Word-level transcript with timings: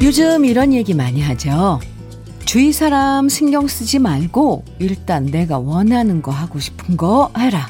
요즘 0.00 0.44
이런 0.44 0.72
얘기 0.72 0.94
많이 0.94 1.20
하죠. 1.20 1.80
주위 2.44 2.72
사람 2.72 3.28
신경 3.28 3.66
쓰지 3.66 3.98
말고 3.98 4.64
일단 4.78 5.26
내가 5.26 5.58
원하는 5.58 6.22
거 6.22 6.30
하고 6.30 6.60
싶은 6.60 6.96
거 6.96 7.32
해라. 7.36 7.68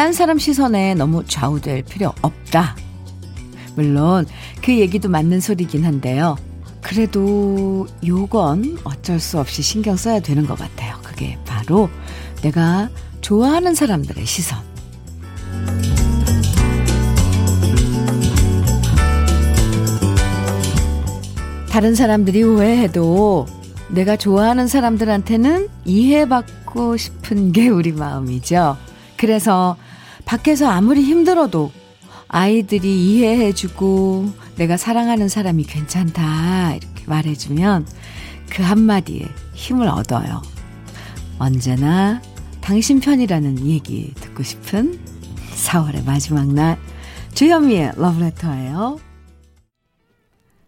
딴 0.00 0.14
사람 0.14 0.38
시선에 0.38 0.94
너무 0.94 1.26
좌우될 1.26 1.82
필요 1.82 2.14
없다. 2.22 2.74
물론 3.74 4.24
그 4.62 4.78
얘기도 4.78 5.10
맞는 5.10 5.40
소리긴 5.40 5.84
한데요. 5.84 6.38
그래도 6.80 7.86
요건 8.06 8.78
어쩔 8.82 9.20
수 9.20 9.38
없이 9.38 9.60
신경 9.60 9.96
써야 9.96 10.18
되는 10.18 10.46
것 10.46 10.58
같아요. 10.58 10.96
그게 11.02 11.36
바로 11.44 11.90
내가 12.40 12.88
좋아하는 13.20 13.74
사람들의 13.74 14.24
시선. 14.24 14.58
다른 21.68 21.94
사람들이 21.94 22.42
오해해도 22.42 23.44
내가 23.90 24.16
좋아하는 24.16 24.66
사람들한테는 24.66 25.68
이해받고 25.84 26.96
싶은 26.96 27.52
게 27.52 27.68
우리 27.68 27.92
마음이죠. 27.92 28.78
그래서 29.18 29.76
밖에서 30.30 30.68
아무리 30.68 31.02
힘들어도 31.02 31.72
아이들이 32.28 33.04
이해해주고 33.04 34.32
내가 34.58 34.76
사랑하는 34.76 35.28
사람이 35.28 35.64
괜찮다 35.64 36.74
이렇게 36.76 37.04
말해주면 37.06 37.84
그 38.48 38.62
한마디에 38.62 39.26
힘을 39.54 39.88
얻어요. 39.88 40.40
언제나 41.40 42.22
당신 42.60 43.00
편이라는 43.00 43.66
얘기 43.66 44.14
듣고 44.14 44.44
싶은 44.44 45.00
4월의 45.56 46.04
마지막 46.06 46.46
날 46.46 46.78
주현미의 47.34 47.94
러브레터예요. 47.96 49.00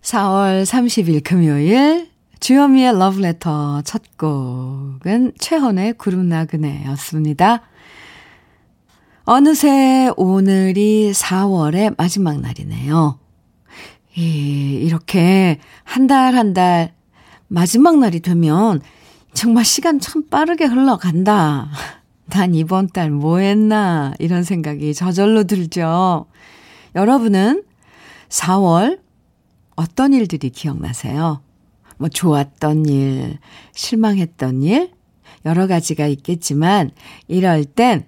4월 0.02 0.64
30일 0.64 1.22
금요일 1.22 2.10
주현미의 2.40 2.98
러브레터 2.98 3.82
첫 3.82 4.02
곡은 4.18 5.34
최헌의 5.38 5.92
구름 5.98 6.28
나그네였습니다. 6.28 7.62
어느새 9.24 10.10
오늘이 10.16 11.12
4월의 11.12 11.94
마지막 11.96 12.40
날이네요. 12.40 13.18
이, 14.16 14.80
이렇게 14.82 15.58
한달 15.84 16.34
한 16.34 16.52
달 16.52 16.92
마지막 17.48 17.98
날이 17.98 18.20
되면 18.20 18.80
정말 19.32 19.64
시간 19.64 20.00
참 20.00 20.28
빠르게 20.28 20.64
흘러간다. 20.64 21.70
난 22.26 22.54
이번 22.54 22.88
달 22.88 23.10
뭐 23.10 23.38
했나 23.38 24.12
이런 24.18 24.42
생각이 24.42 24.92
저절로 24.94 25.44
들죠. 25.44 26.26
여러분은 26.94 27.62
4월 28.28 29.00
어떤 29.76 30.12
일들이 30.14 30.50
기억나세요? 30.50 31.42
뭐 31.98 32.08
좋았던 32.08 32.86
일, 32.86 33.38
실망했던 33.74 34.62
일, 34.62 34.90
여러 35.44 35.66
가지가 35.66 36.06
있겠지만 36.06 36.90
이럴 37.28 37.64
땐 37.64 38.06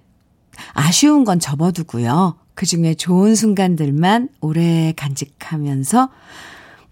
아쉬운 0.73 1.23
건 1.23 1.39
접어두고요. 1.39 2.35
그 2.53 2.65
중에 2.65 2.93
좋은 2.93 3.35
순간들만 3.35 4.29
오래 4.41 4.93
간직하면서 4.95 6.09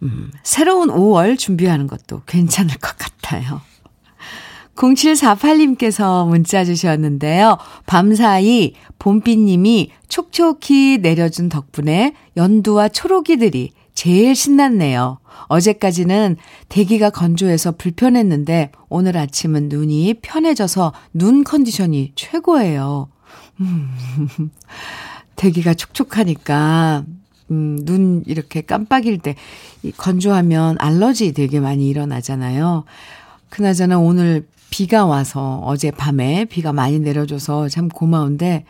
음, 0.04 0.32
새로운 0.44 0.90
5월 0.90 1.38
준비하는 1.38 1.88
것도 1.88 2.24
괜찮을 2.26 2.78
것 2.78 2.98
같아요. 2.98 3.62
0748님께서 4.76 6.28
문자 6.28 6.66
주셨는데요. 6.66 7.58
밤사이 7.86 8.74
봄비님이 9.00 9.92
촉촉히 10.08 10.98
내려준 11.02 11.50
덕분에 11.50 12.14
연두와 12.38 12.90
초록이들이 12.90 13.72
제일 13.94 14.36
신났네요. 14.36 15.20
어제까지는 15.48 16.38
대기가 16.70 17.10
건조해서 17.10 17.74
불편했는데 17.74 18.72
오늘 18.90 19.18
아침은 19.18 19.70
눈이 19.70 20.16
편해져서 20.22 20.94
눈 21.14 21.44
컨디션이 21.44 22.14
최고예요. 22.16 23.10
음, 23.62 23.90
대기가 25.36 25.74
촉촉하니까 25.74 27.04
음, 27.52 27.80
눈 27.84 28.24
이렇게 28.26 28.62
깜빡일 28.62 29.20
때 29.20 29.36
건조하면 29.98 30.78
알러지 30.80 31.34
되게 31.34 31.60
많이 31.60 31.88
일어나잖아요. 31.90 32.86
그나저나 33.50 34.00
오늘 34.00 34.48
비가 34.70 35.06
와서 35.06 35.62
어제 35.66 35.92
밤에 35.92 36.46
비가 36.46 36.74
많이 36.74 37.00
내려줘서 37.00 37.70
참 37.70 37.90
고마운데 37.90 38.66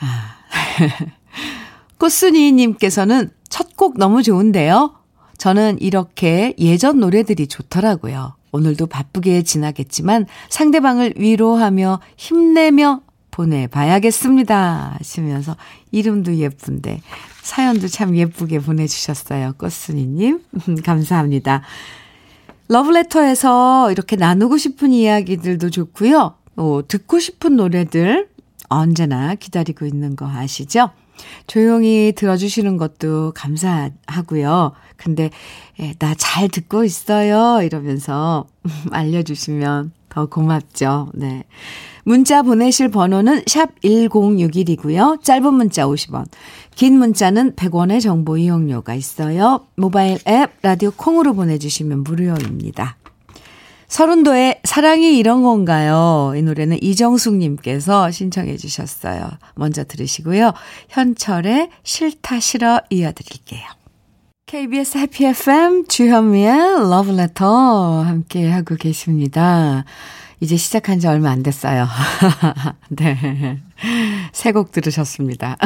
아 0.00 0.34
꽃순이님께서는 1.98 3.30
첫 3.48 3.68
곡 3.78 3.96
너무 3.96 4.24
좋은데요. 4.24 4.92
저는 5.38 5.78
이렇게 5.80 6.52
예전 6.58 6.98
노래들이 6.98 7.46
좋더라고요. 7.46 8.34
오늘도 8.50 8.86
바쁘게 8.88 9.42
지나겠지만 9.42 10.26
상대방을 10.48 11.14
위로하며 11.16 12.00
힘내며 12.16 13.02
보내봐야겠습니다. 13.38 14.96
하시면서 14.98 15.56
이름도 15.92 16.34
예쁜데 16.36 17.00
사연도 17.42 17.86
참 17.86 18.16
예쁘게 18.16 18.58
보내주셨어요. 18.58 19.54
꽃순이님. 19.58 20.42
감사합니다. 20.84 21.62
러브레터에서 22.66 23.92
이렇게 23.92 24.16
나누고 24.16 24.58
싶은 24.58 24.92
이야기들도 24.92 25.70
좋고요. 25.70 26.34
또 26.56 26.82
듣고 26.82 27.20
싶은 27.20 27.54
노래들 27.54 28.28
언제나 28.68 29.36
기다리고 29.36 29.86
있는 29.86 30.16
거 30.16 30.28
아시죠? 30.28 30.90
조용히 31.46 32.12
들어주시는 32.16 32.76
것도 32.76 33.32
감사하고요. 33.34 34.72
근데 34.96 35.30
예, 35.80 35.94
나잘 35.98 36.48
듣고 36.48 36.84
있어요 36.84 37.62
이러면서 37.62 38.46
알려주시면 38.90 39.92
더 40.08 40.26
고맙죠. 40.26 41.10
네. 41.14 41.44
문자 42.04 42.42
보내실 42.42 42.88
번호는 42.88 43.42
샵 43.46 43.78
1061이고요. 43.82 45.22
짧은 45.22 45.52
문자 45.52 45.86
50원, 45.86 46.26
긴 46.74 46.98
문자는 46.98 47.52
100원의 47.52 48.00
정보 48.00 48.38
이용료가 48.38 48.94
있어요. 48.94 49.66
모바일 49.76 50.18
앱 50.26 50.50
라디오 50.62 50.90
콩으로 50.90 51.34
보내주시면 51.34 52.04
무료입니다. 52.04 52.96
서른도의 53.88 54.60
사랑이 54.64 55.18
이런 55.18 55.42
건가요? 55.42 56.34
이 56.36 56.42
노래는 56.42 56.82
이정숙님께서 56.82 58.10
신청해 58.10 58.58
주셨어요. 58.58 59.28
먼저 59.54 59.82
들으시고요. 59.84 60.52
현철의 60.90 61.70
싫다 61.82 62.38
싫어 62.38 62.80
이어드릴게요. 62.90 63.77
KBS 64.48 64.96
해피 64.96 65.26
FM 65.26 65.88
주현미의 65.88 66.88
러브레터 66.88 68.00
함께 68.02 68.50
하고 68.50 68.76
계십니다. 68.76 69.84
이제 70.40 70.56
시작한 70.56 70.98
지 71.00 71.06
얼마 71.06 71.28
안 71.30 71.42
됐어요. 71.42 71.86
네. 72.88 73.60
새 74.32 74.52
곡 74.52 74.72
들으셨습니다. 74.72 75.58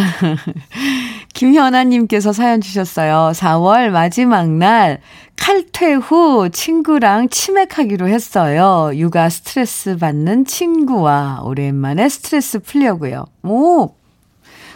김현아님께서 1.32 2.32
사연 2.32 2.60
주셨어요. 2.60 3.30
4월 3.36 3.90
마지막 3.90 4.48
날 4.50 5.00
칼퇴 5.36 5.92
후 5.94 6.50
친구랑 6.50 7.28
치맥하기로 7.28 8.08
했어요. 8.08 8.90
육아 8.96 9.28
스트레스 9.28 9.96
받는 9.96 10.44
친구와 10.46 11.42
오랜만에 11.44 12.08
스트레스 12.08 12.58
풀려고요. 12.58 13.26
오! 13.44 13.94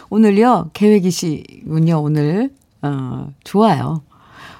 오늘요, 0.09 0.69
계획이시군요, 0.71 2.01
오늘. 2.01 2.51
어, 2.87 3.33
좋아요. 3.43 4.03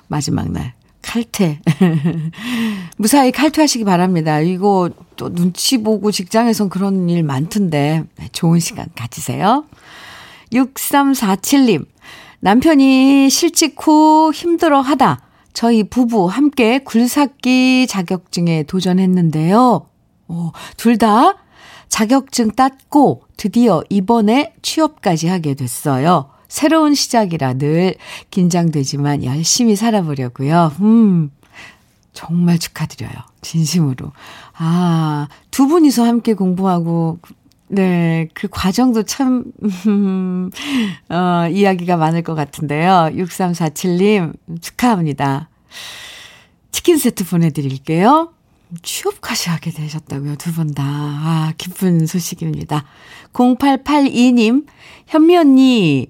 마지막 0.08 0.52
날. 0.52 0.74
칼퇴. 1.02 1.62
무사히 2.98 3.32
칼퇴하시기 3.32 3.86
바랍니다. 3.86 4.40
이거 4.42 4.90
또 5.16 5.34
눈치 5.34 5.78
보고 5.82 6.12
직장에선 6.12 6.70
그런 6.70 7.10
일 7.10 7.24
많던데. 7.24 8.04
네, 8.16 8.30
좋은 8.34 8.60
시간 8.60 8.88
가지세요. 8.96 9.66
6347님. 10.52 11.86
남편이 12.40 13.30
실직 13.30 13.76
후 13.80 14.32
힘들어 14.34 14.80
하다 14.82 15.22
저희 15.54 15.84
부부 15.84 16.28
함께 16.28 16.80
굴삭기 16.80 17.88
자격증에 17.88 18.64
도전했는데요. 18.64 19.88
어, 20.28 20.52
둘다 20.78 21.38
자격증 21.90 22.52
땄고 22.52 23.24
드디어 23.38 23.82
이번에 23.90 24.54
취업까지 24.62 25.28
하게 25.28 25.56
됐어요. 25.56 26.30
새로운 26.48 26.94
시작이라 26.96 27.56
늘 27.56 27.96
긴장되지만 28.32 29.24
열심히 29.24 29.76
살아보려고요. 29.76 30.74
음, 30.82 31.32
정말 32.14 32.58
축하드려요. 32.58 33.12
진심으로. 33.42 34.12
아, 34.58 35.28
두 35.52 35.68
분이서 35.68 36.06
함께 36.06 36.34
공부하고 36.34 37.20
네, 37.70 38.30
그 38.34 38.48
과정도 38.50 39.04
참, 39.04 39.44
어, 41.10 41.48
이야기가 41.52 41.98
많을 41.98 42.22
것 42.24 42.34
같은데요. 42.34 43.10
6347님, 43.14 44.34
축하합니다. 44.62 45.50
치킨 46.72 46.98
세트 46.98 47.26
보내드릴게요. 47.26 48.32
취업까지 48.84 49.50
하게 49.50 49.72
되셨다고요, 49.72 50.36
두 50.38 50.52
분 50.54 50.74
다. 50.74 50.84
아, 50.86 51.54
기쁜 51.58 52.06
소식입니다. 52.06 52.86
0882님, 53.34 54.66
현미 55.08 55.38
언니, 55.38 56.08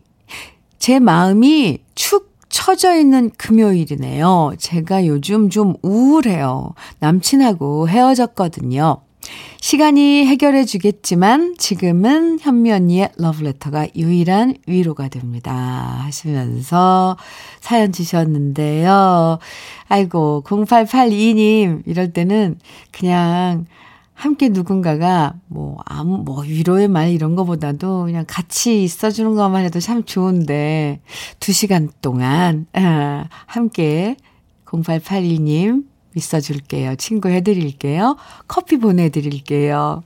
제 0.80 1.00
마음이 1.00 1.80
축 1.96 2.38
처져 2.50 2.96
있는 2.96 3.30
금요일이네요. 3.38 4.54
제가 4.58 5.06
요즘 5.06 5.50
좀 5.50 5.76
우울해요. 5.82 6.74
남친하고 7.00 7.90
헤어졌거든요. 7.90 9.02
시간이 9.60 10.26
해결해 10.26 10.64
주겠지만 10.64 11.56
지금은 11.58 12.40
현미 12.40 12.72
언니의 12.72 13.10
러브레터가 13.18 13.88
유일한 13.96 14.56
위로가 14.66 15.10
됩니다. 15.10 15.54
하시면서 15.54 17.18
사연 17.60 17.92
주셨는데요. 17.92 19.40
아이고, 19.90 20.44
0882님, 20.46 21.84
이럴 21.86 22.14
때는 22.14 22.60
그냥 22.92 23.66
함께 24.18 24.50
누군가가 24.50 25.36
뭐 25.46 25.78
아무 25.86 26.18
뭐 26.18 26.42
위로의 26.42 26.88
말 26.88 27.12
이런 27.12 27.36
거보다도 27.36 28.06
그냥 28.06 28.26
같이 28.28 28.84
있어 28.84 29.12
주는 29.12 29.36
것만 29.36 29.64
해도 29.64 29.80
참 29.80 30.04
좋은데 30.04 31.02
두 31.40 31.54
시간 31.54 31.88
동안 32.02 32.66
아, 32.74 33.26
함께 33.46 34.18
0882님 34.66 35.86
있어 36.16 36.40
줄게요. 36.40 36.96
친구 36.96 37.30
해 37.30 37.42
드릴게요. 37.42 38.18
커피 38.48 38.78
보내 38.78 39.10
드릴게요. 39.10 40.02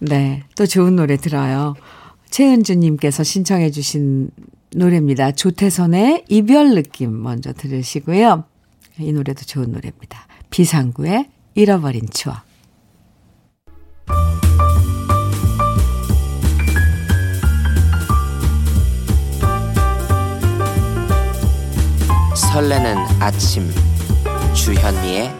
네, 0.00 0.42
또 0.56 0.66
좋은 0.66 0.96
노래 0.96 1.16
들어요. 1.16 1.74
최은주 2.30 2.74
님께서 2.74 3.22
신청해 3.22 3.70
주신 3.70 4.30
노래입니다. 4.74 5.30
조태선의 5.30 6.24
이별 6.28 6.74
느낌 6.74 7.22
먼저 7.22 7.52
들으시고요. 7.52 8.42
이 8.98 9.12
노래도 9.12 9.44
좋은 9.44 9.70
노래입니다. 9.70 10.26
비상구의 10.50 11.28
잃어버린 11.54 12.08
추억. 12.10 12.55
설레는 22.56 22.96
아침 23.20 23.70
주현미의 24.54 25.30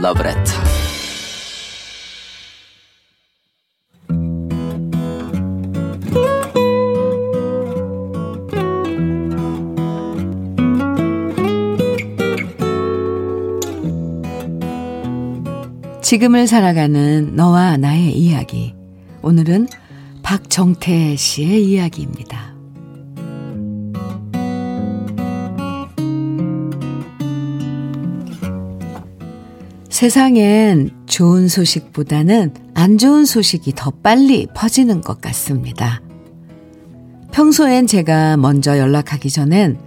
러브레터 0.00 0.52
지금을 16.00 16.46
살아가는 16.46 17.34
너와 17.34 17.76
나의 17.76 18.16
이야기. 18.16 18.72
오늘은 19.22 19.66
박정태 20.22 21.16
씨의 21.16 21.64
이야기입니다. 21.64 22.51
세상엔 30.02 30.90
좋은 31.06 31.46
소식보다는 31.46 32.52
안 32.74 32.98
좋은 32.98 33.24
소식이 33.24 33.74
더 33.76 33.92
빨리 33.92 34.48
퍼지는 34.52 35.00
것 35.00 35.20
같습니다. 35.20 36.02
평소엔 37.30 37.86
제가 37.86 38.36
먼저 38.36 38.78
연락하기 38.78 39.30
전엔 39.30 39.78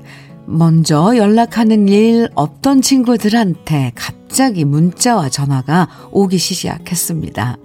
먼저 0.45 1.17
연락하는 1.17 1.89
일 1.89 2.29
없던 2.33 2.81
친구들한테 2.81 3.91
갑자기 3.93 4.63
문자와 4.63 5.27
전화가 5.27 5.89
오기 6.11 6.37
시작했습니다. 6.37 7.57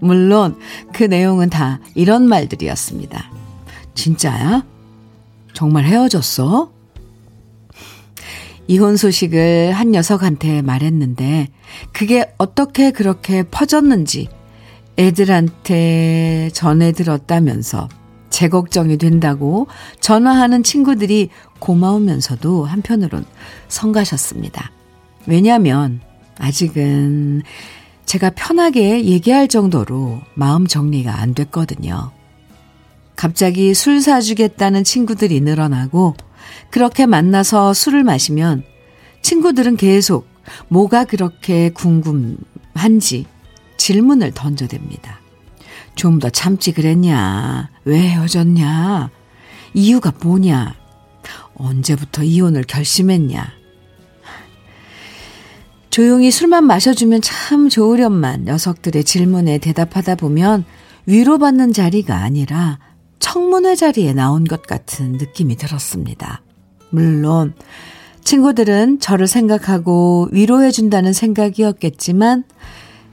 물론 0.00 0.58
그 0.92 1.04
내용은 1.04 1.48
다 1.48 1.80
이런 1.94 2.28
말들이었습니다. 2.28 3.30
진짜야? 3.94 4.66
정말 5.54 5.84
헤어졌어? 5.84 6.72
이혼 8.70 8.96
소식을 8.96 9.72
한 9.72 9.90
녀석한테 9.90 10.62
말했는데 10.62 11.48
그게 11.90 12.32
어떻게 12.38 12.92
그렇게 12.92 13.42
퍼졌는지 13.42 14.28
애들한테 14.96 16.50
전해 16.52 16.92
들었다면서 16.92 17.88
제 18.30 18.48
걱정이 18.48 18.96
된다고 18.96 19.66
전화하는 19.98 20.62
친구들이 20.62 21.30
고마우면서도 21.58 22.64
한편으론 22.64 23.24
성가셨습니다. 23.66 24.70
왜냐하면 25.26 26.00
아직은 26.38 27.42
제가 28.06 28.30
편하게 28.36 29.04
얘기할 29.04 29.48
정도로 29.48 30.20
마음 30.34 30.68
정리가 30.68 31.18
안 31.18 31.34
됐거든요. 31.34 32.12
갑자기 33.16 33.74
술 33.74 34.00
사주겠다는 34.00 34.84
친구들이 34.84 35.40
늘어나고 35.40 36.14
그렇게 36.70 37.06
만나서 37.06 37.74
술을 37.74 38.04
마시면 38.04 38.64
친구들은 39.22 39.76
계속 39.76 40.26
뭐가 40.68 41.04
그렇게 41.04 41.70
궁금한지 41.70 43.26
질문을 43.76 44.32
던져댑니다. 44.32 45.20
좀 45.94 46.18
더 46.18 46.30
참지 46.30 46.72
그랬냐? 46.72 47.68
왜 47.84 48.00
헤어졌냐? 48.00 49.10
이유가 49.74 50.12
뭐냐? 50.22 50.74
언제부터 51.54 52.22
이혼을 52.22 52.64
결심했냐? 52.64 53.52
조용히 55.90 56.30
술만 56.30 56.64
마셔주면 56.64 57.20
참 57.20 57.68
좋으련만 57.68 58.44
녀석들의 58.44 59.04
질문에 59.04 59.58
대답하다 59.58 60.14
보면 60.14 60.64
위로받는 61.06 61.72
자리가 61.72 62.16
아니라 62.16 62.78
청문회 63.20 63.76
자리에 63.76 64.12
나온 64.12 64.44
것 64.44 64.62
같은 64.62 65.12
느낌이 65.12 65.56
들었습니다. 65.56 66.42
물론 66.90 67.54
친구들은 68.24 68.98
저를 68.98 69.26
생각하고 69.28 70.28
위로해준다는 70.32 71.12
생각이었겠지만 71.12 72.44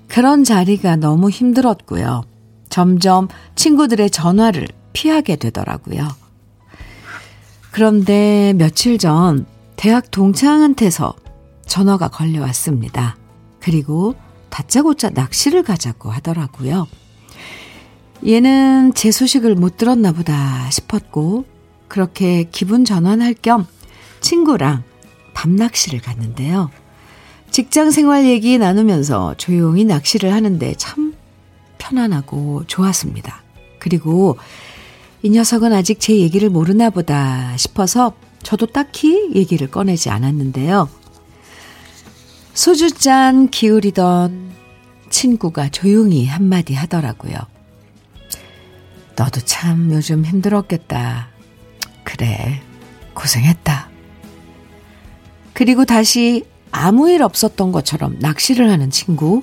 그런 0.07 0.43
자리가 0.43 0.95
너무 0.95 1.29
힘들었고요. 1.29 2.23
점점 2.69 3.27
친구들의 3.55 4.09
전화를 4.09 4.67
피하게 4.93 5.35
되더라고요. 5.35 6.07
그런데 7.71 8.53
며칠 8.57 8.97
전 8.97 9.45
대학 9.75 10.09
동창한테서 10.09 11.13
전화가 11.67 12.07
걸려왔습니다. 12.07 13.17
그리고 13.59 14.15
다짜고짜 14.49 15.11
낚시를 15.11 15.61
가자고 15.63 16.09
하더라고요. 16.09 16.87
얘는 18.25 18.93
제 18.95 19.11
소식을 19.11 19.55
못 19.55 19.77
들었나 19.77 20.11
보다 20.11 20.69
싶었고, 20.69 21.45
그렇게 21.87 22.45
기분 22.51 22.85
전환할 22.85 23.35
겸 23.41 23.65
친구랑 24.19 24.83
밤낚시를 25.33 25.99
갔는데요. 25.99 26.69
직장 27.51 27.91
생활 27.91 28.25
얘기 28.25 28.57
나누면서 28.57 29.35
조용히 29.37 29.85
낚시를 29.85 30.33
하는데 30.33 30.73
참 30.75 31.13
편안하고 31.77 32.63
좋았습니다. 32.67 33.43
그리고 33.79 34.37
이 35.23 35.29
녀석은 35.29 35.73
아직 35.73 35.99
제 35.99 36.17
얘기를 36.17 36.49
모르나 36.49 36.89
보다 36.89 37.55
싶어서 37.57 38.13
저도 38.43 38.67
딱히 38.67 39.31
얘기를 39.33 39.69
꺼내지 39.69 40.09
않았는데요. 40.09 40.89
소주잔 42.53 43.49
기울이던 43.49 44.51
친구가 45.09 45.69
조용히 45.69 46.25
한마디 46.25 46.73
하더라고요. 46.73 47.37
너도 49.17 49.41
참 49.41 49.91
요즘 49.91 50.23
힘들었겠다. 50.23 51.29
그래, 52.03 52.61
고생했다. 53.13 53.89
그리고 55.53 55.85
다시 55.85 56.45
아무 56.71 57.09
일 57.09 57.23
없었던 57.23 57.71
것처럼 57.71 58.17
낚시를 58.19 58.69
하는 58.69 58.91
친구. 58.91 59.41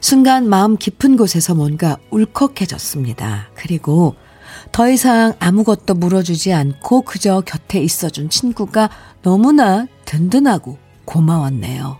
순간 0.00 0.46
마음 0.48 0.76
깊은 0.76 1.16
곳에서 1.16 1.54
뭔가 1.54 1.96
울컥해졌습니다. 2.10 3.48
그리고 3.54 4.16
더 4.70 4.90
이상 4.90 5.32
아무것도 5.38 5.94
물어주지 5.94 6.52
않고 6.52 7.02
그저 7.02 7.40
곁에 7.40 7.80
있어준 7.80 8.28
친구가 8.28 8.90
너무나 9.22 9.86
든든하고 10.04 10.78
고마웠네요. 11.06 11.98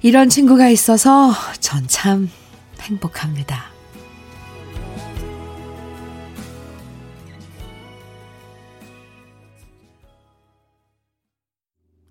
이런 0.00 0.30
친구가 0.30 0.70
있어서 0.70 1.32
전 1.60 1.86
참 1.88 2.30
행복합니다. 2.80 3.75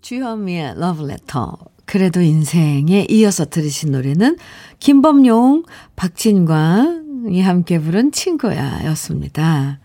주현미의 0.06 0.78
러브레터 0.78 1.58
그래도 1.84 2.20
인생에 2.20 3.08
이어서 3.10 3.44
들으신 3.44 3.90
노래는 3.90 4.38
김범용, 4.78 5.64
박진광이 5.96 7.40
함께 7.42 7.80
부른 7.80 8.12
친구야 8.12 8.84
였습니다. 8.84 9.80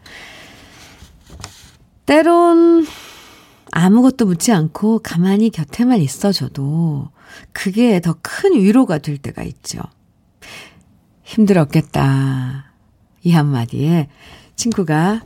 때론 2.05 2.85
아무것도 3.71 4.27
묻지 4.27 4.51
않고 4.51 4.99
가만히 4.99 5.49
곁에만 5.49 5.99
있어줘도 5.99 7.09
그게 7.51 7.99
더 7.99 8.15
큰 8.21 8.53
위로가 8.53 8.99
될 8.99 9.17
때가 9.17 9.41
있죠. 9.41 9.79
힘들었겠다. 11.23 12.71
이 13.23 13.31
한마디에 13.31 14.07
친구가 14.55 15.23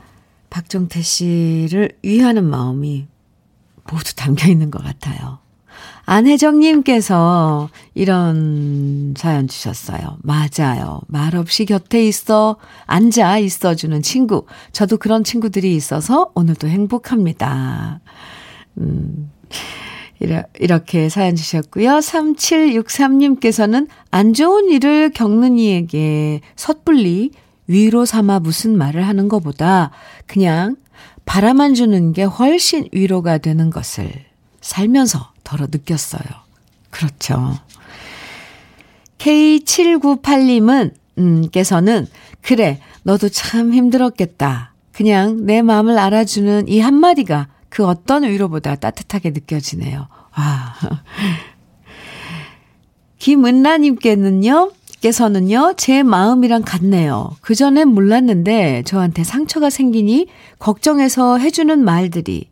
박종태 0.49 1.01
씨를 1.01 1.97
위하는 2.01 2.45
마음이 2.45 3.09
모두 3.91 4.15
담겨 4.15 4.47
있는 4.47 4.71
것 4.71 4.83
같아요. 4.83 5.39
안혜정님께서 6.05 7.69
이런 7.95 9.13
사연 9.17 9.47
주셨어요. 9.47 10.17
맞아요. 10.21 11.01
말 11.07 11.35
없이 11.35 11.65
곁에 11.65 12.05
있어, 12.07 12.57
앉아 12.85 13.39
있어주는 13.39 14.01
친구. 14.03 14.45
저도 14.71 14.97
그런 14.97 15.23
친구들이 15.23 15.75
있어서 15.75 16.31
오늘도 16.35 16.67
행복합니다. 16.67 18.01
음, 18.77 19.31
이렇게 20.59 21.09
사연 21.09 21.35
주셨고요. 21.35 21.89
3763님께서는 21.97 23.87
안 24.11 24.33
좋은 24.33 24.69
일을 24.69 25.11
겪는 25.11 25.57
이에게 25.57 26.41
섣불리 26.55 27.31
위로 27.67 28.05
삼아 28.05 28.39
무슨 28.39 28.77
말을 28.77 29.07
하는 29.07 29.27
것보다 29.27 29.89
그냥 30.27 30.75
바라만 31.25 31.73
주는 31.73 32.13
게 32.13 32.23
훨씬 32.23 32.87
위로가 32.91 33.39
되는 33.39 33.69
것을 33.69 34.09
살면서 34.61 35.33
덜어 35.43 35.67
느꼈어요. 35.71 36.23
그렇죠. 36.89 37.59
K798님은, 39.17 40.93
음, 41.17 41.49
께서는, 41.49 42.07
그래, 42.41 42.79
너도 43.03 43.29
참 43.29 43.73
힘들었겠다. 43.73 44.73
그냥 44.91 45.45
내 45.45 45.61
마음을 45.61 45.97
알아주는 45.97 46.67
이 46.67 46.79
한마디가 46.79 47.47
그 47.69 47.85
어떤 47.85 48.23
위로보다 48.23 48.75
따뜻하게 48.75 49.31
느껴지네요. 49.31 50.07
와. 50.37 50.75
김은나님께는요, 53.19 54.71
께서는요, 55.05 55.75
제 55.77 56.01
마음이랑 56.01 56.63
같네요. 56.63 57.29
그전엔 57.41 57.89
몰랐는데 57.89 58.81
저한테 58.87 59.23
상처가 59.23 59.69
생기니 59.69 60.25
걱정해서 60.57 61.37
해주는 61.37 61.83
말들이 61.83 62.49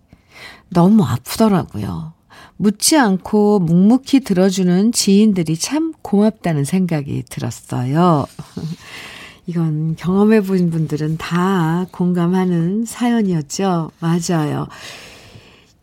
너무 0.70 1.04
아프더라고요. 1.04 2.14
묻지 2.58 2.96
않고 2.96 3.58
묵묵히 3.58 4.20
들어주는 4.20 4.92
지인들이 4.92 5.58
참 5.58 5.94
고맙다는 6.04 6.64
생각이 6.64 7.24
들었어요. 7.28 8.28
이건 9.48 9.96
경험해 9.96 10.42
본 10.42 10.70
분들은 10.70 11.18
다 11.18 11.88
공감하는 11.92 12.86
사연이었죠. 12.86 13.90
맞아요. 14.00 14.68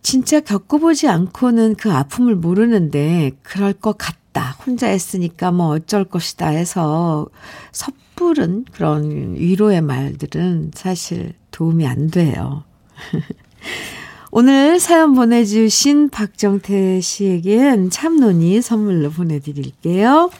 진짜 0.02 0.38
겪어보지 0.38 1.08
않고는 1.08 1.74
그 1.74 1.90
아픔을 1.92 2.36
모르는데 2.36 3.32
그럴 3.42 3.72
것 3.72 3.96
같 3.98 4.19
다. 4.32 4.56
혼자 4.64 4.86
했으니까 4.88 5.50
뭐 5.50 5.68
어쩔 5.68 6.04
것이다 6.04 6.48
해서 6.48 7.26
섣부른 7.72 8.66
그런 8.72 9.34
위로의 9.36 9.80
말들은 9.80 10.72
사실 10.74 11.34
도움이 11.50 11.86
안 11.86 12.10
돼요. 12.10 12.64
오늘 14.32 14.78
사연 14.78 15.14
보내주신 15.14 16.08
박정태 16.10 17.00
씨에겐 17.00 17.90
참논이 17.90 18.62
선물로 18.62 19.10
보내드릴게요. 19.10 20.30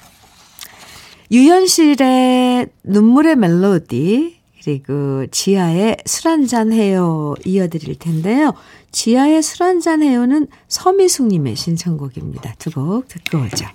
유현실의 1.33 2.69
눈물의 2.85 3.37
멜로디, 3.37 4.41
그리고 4.63 5.27
지하의 5.31 5.97
술 6.05 6.29
한잔 6.29 6.73
해요 6.73 7.35
이어드릴 7.45 7.99
텐데요. 7.99 8.53
지하의 8.93 9.43
술 9.43 9.63
한잔 9.63 10.03
해요는 10.03 10.49
서미숙님의 10.69 11.57
신청곡입니다. 11.57 12.55
두 12.59 12.71
곡 12.73 13.09
듣고 13.09 13.39
오죠. 13.39 13.67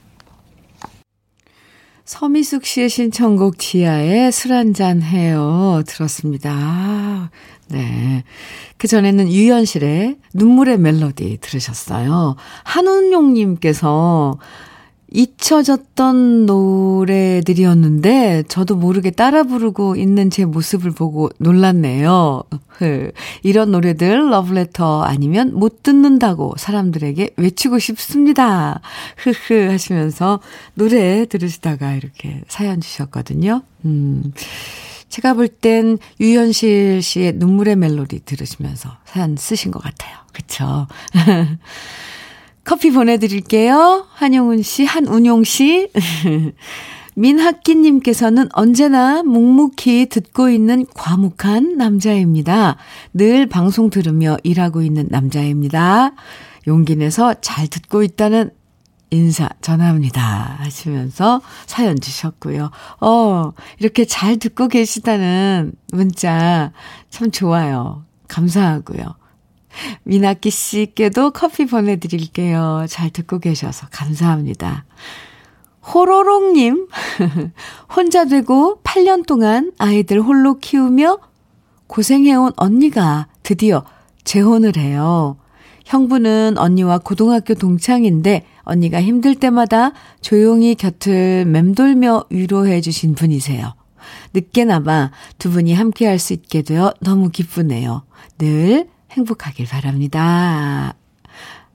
서미숙 2.05 2.65
씨의 2.65 2.89
신청곡 2.89 3.57
지하의 3.57 4.31
술 4.31 4.53
한잔 4.53 5.01
해요 5.01 5.81
들었습니다. 5.87 7.31
네. 7.67 8.23
그 8.77 8.87
전에는 8.87 9.27
유현실의 9.31 10.17
눈물의 10.35 10.77
멜로디 10.77 11.39
들으셨어요. 11.41 12.35
한운용님께서 12.63 14.37
잊혀졌던 15.15 16.45
노래들이었는데 16.45 18.43
저도 18.49 18.75
모르게 18.75 19.11
따라 19.11 19.43
부르고 19.43 19.95
있는 19.95 20.29
제 20.29 20.43
모습을 20.45 20.91
보고 20.91 21.29
놀랐네요. 21.37 22.43
이런 23.43 23.71
노래들 23.71 24.29
러브레터 24.29 25.03
아니면 25.03 25.53
못 25.53 25.81
듣는다고 25.83 26.55
사람들에게 26.57 27.31
외치고 27.37 27.79
싶습니다. 27.79 28.81
흐흐 29.17 29.69
하시면서 29.71 30.41
노래 30.73 31.25
들으시다가 31.25 31.93
이렇게 31.93 32.41
사연 32.49 32.81
주셨거든요. 32.81 33.61
음. 33.85 34.33
제가 35.07 35.33
볼 35.33 35.47
땐 35.47 35.97
유현실 36.19 37.01
씨의 37.01 37.33
눈물의 37.37 37.77
멜로디 37.77 38.25
들으시면서 38.25 38.97
사연 39.05 39.37
쓰신 39.37 39.71
것 39.71 39.81
같아요. 39.81 40.17
그쵸? 40.33 40.87
커피 42.65 42.91
보내드릴게요. 42.91 44.07
한용운 44.11 44.63
씨, 44.63 44.85
한운용 44.85 45.43
씨. 45.43 45.89
민학기님께서는 47.15 48.49
언제나 48.53 49.23
묵묵히 49.23 50.07
듣고 50.09 50.49
있는 50.49 50.85
과묵한 50.93 51.77
남자입니다. 51.77 52.75
늘 53.13 53.45
방송 53.45 53.89
들으며 53.89 54.37
일하고 54.43 54.81
있는 54.81 55.07
남자입니다. 55.09 56.11
용기 56.67 56.95
내서 56.97 57.35
잘 57.39 57.67
듣고 57.67 58.03
있다는 58.03 58.49
인사 59.11 59.47
전합니다. 59.61 60.57
하시면서 60.59 61.41
사연 61.67 61.99
주셨고요. 62.01 62.71
어, 62.99 63.51
이렇게 63.79 64.05
잘 64.05 64.37
듣고 64.37 64.67
계시다는 64.67 65.71
문자 65.93 66.73
참 67.11 67.31
좋아요. 67.31 68.03
감사하고요. 68.27 69.24
미나키 70.03 70.49
씨께도 70.49 71.31
커피 71.31 71.65
보내드릴게요. 71.65 72.85
잘 72.87 73.09
듣고 73.09 73.39
계셔서 73.39 73.87
감사합니다. 73.91 74.85
호로롱님, 75.93 76.87
혼자 77.95 78.25
되고 78.25 78.81
8년 78.83 79.25
동안 79.25 79.71
아이들 79.77 80.19
홀로 80.21 80.57
키우며 80.59 81.19
고생해온 81.87 82.53
언니가 82.57 83.27
드디어 83.43 83.83
재혼을 84.23 84.77
해요. 84.77 85.37
형부는 85.85 86.57
언니와 86.57 86.97
고등학교 86.97 87.53
동창인데 87.53 88.45
언니가 88.63 88.99
힘들 88.99 89.35
때마다 89.35 89.91
조용히 90.21 90.73
곁을 90.73 91.45
맴돌며 91.45 92.25
위로해 92.31 92.81
주신 92.81 93.13
분이세요. 93.13 93.75
늦게나마 94.33 95.11
두 95.37 95.51
분이 95.51 95.73
함께 95.73 96.07
할 96.07 96.17
수 96.17 96.33
있게 96.33 96.63
되어 96.63 96.93
너무 97.01 97.29
기쁘네요. 97.29 98.03
늘 98.39 98.87
행복하길 99.15 99.67
바랍니다. 99.67 100.95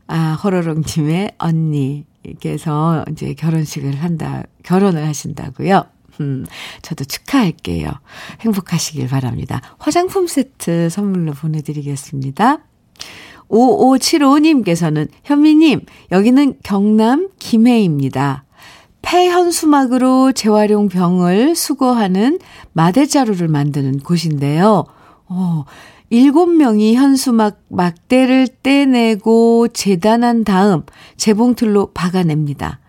아, 0.07 0.33
허러롱님의 0.43 1.33
언니께서 1.39 3.05
이제 3.11 3.35
결혼식을 3.35 3.95
한다, 3.97 4.43
결혼을 4.63 5.07
하신다고요? 5.07 5.85
음, 6.21 6.45
저도 6.83 7.05
축하할게요. 7.05 7.91
행복하시길 8.41 9.09
바랍니다. 9.09 9.61
화장품 9.79 10.27
세트 10.27 10.91
선물로 10.91 11.33
보내드리겠습니다. 11.33 12.59
5575님께서는 13.49 15.09
현미님, 15.25 15.81
여기는 16.13 16.55
경남 16.63 17.31
김해입니다. 17.39 18.45
폐현 19.03 19.51
수막으로 19.51 20.33
재활용 20.33 20.89
병을 20.89 21.57
수거하는 21.57 22.39
마대자루를 22.73 23.49
만드는 23.49 24.01
곳인데요. 24.01 24.85
어, 25.27 25.65
일곱 26.11 26.47
명이 26.47 26.97
현수막 26.97 27.63
막대를 27.69 28.49
떼내고 28.65 29.69
재단한 29.69 30.43
다음 30.43 30.83
재봉틀로 31.17 31.93
박아냅니다. 31.93 32.81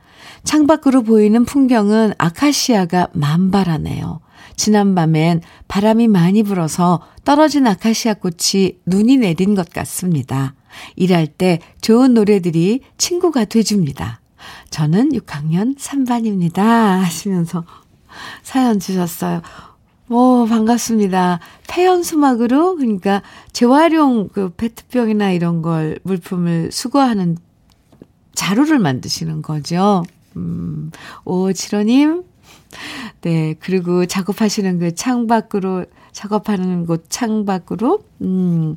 창밖으로 0.44 1.04
보이는 1.04 1.46
풍경은 1.46 2.14
아카시아가 2.18 3.10
만발하네요. 3.14 4.22
지난밤엔 4.56 5.42
바람이 5.68 6.08
많이 6.08 6.42
불어서 6.42 7.02
떨어진 7.24 7.68
아카시아 7.68 8.16
꽃이 8.16 8.80
눈이 8.88 9.18
내린 9.18 9.54
것 9.54 9.70
같습니다. 9.70 10.56
일할 10.96 11.28
때 11.28 11.60
좋은 11.80 12.16
노래들이 12.16 12.82
친구가 12.98 13.46
돼줍니다. 13.46 14.20
저는 14.72 15.10
6학년 15.12 15.78
3반입니다. 15.78 16.58
하시면서 16.58 17.66
사연 18.42 18.80
주셨어요. 18.80 19.42
오, 20.14 20.46
반갑습니다. 20.46 21.40
폐연 21.70 22.04
수막으로, 22.04 22.76
그러니까 22.76 23.22
재활용 23.54 24.28
그 24.28 24.50
페트병이나 24.50 25.32
이런 25.32 25.62
걸, 25.62 26.00
물품을 26.04 26.70
수거하는 26.70 27.38
자루를 28.34 28.78
만드시는 28.80 29.42
거죠. 29.42 30.04
음, 30.36 30.92
오 31.24 31.54
칠호님, 31.54 32.24
네, 33.22 33.56
그리고 33.62 34.06
작업하시는 34.06 34.80
그 34.80 34.94
창밖으로, 34.94 35.86
작업하는 36.12 36.86
곳 36.86 37.06
창밖으로, 37.08 38.04
음, 38.20 38.76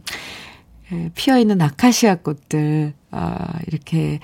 예, 0.93 1.11
피어있는 1.17 1.61
아카시아 1.61 2.15
꽃들, 2.15 2.95
아, 3.11 3.59
이렇게 3.67 4.21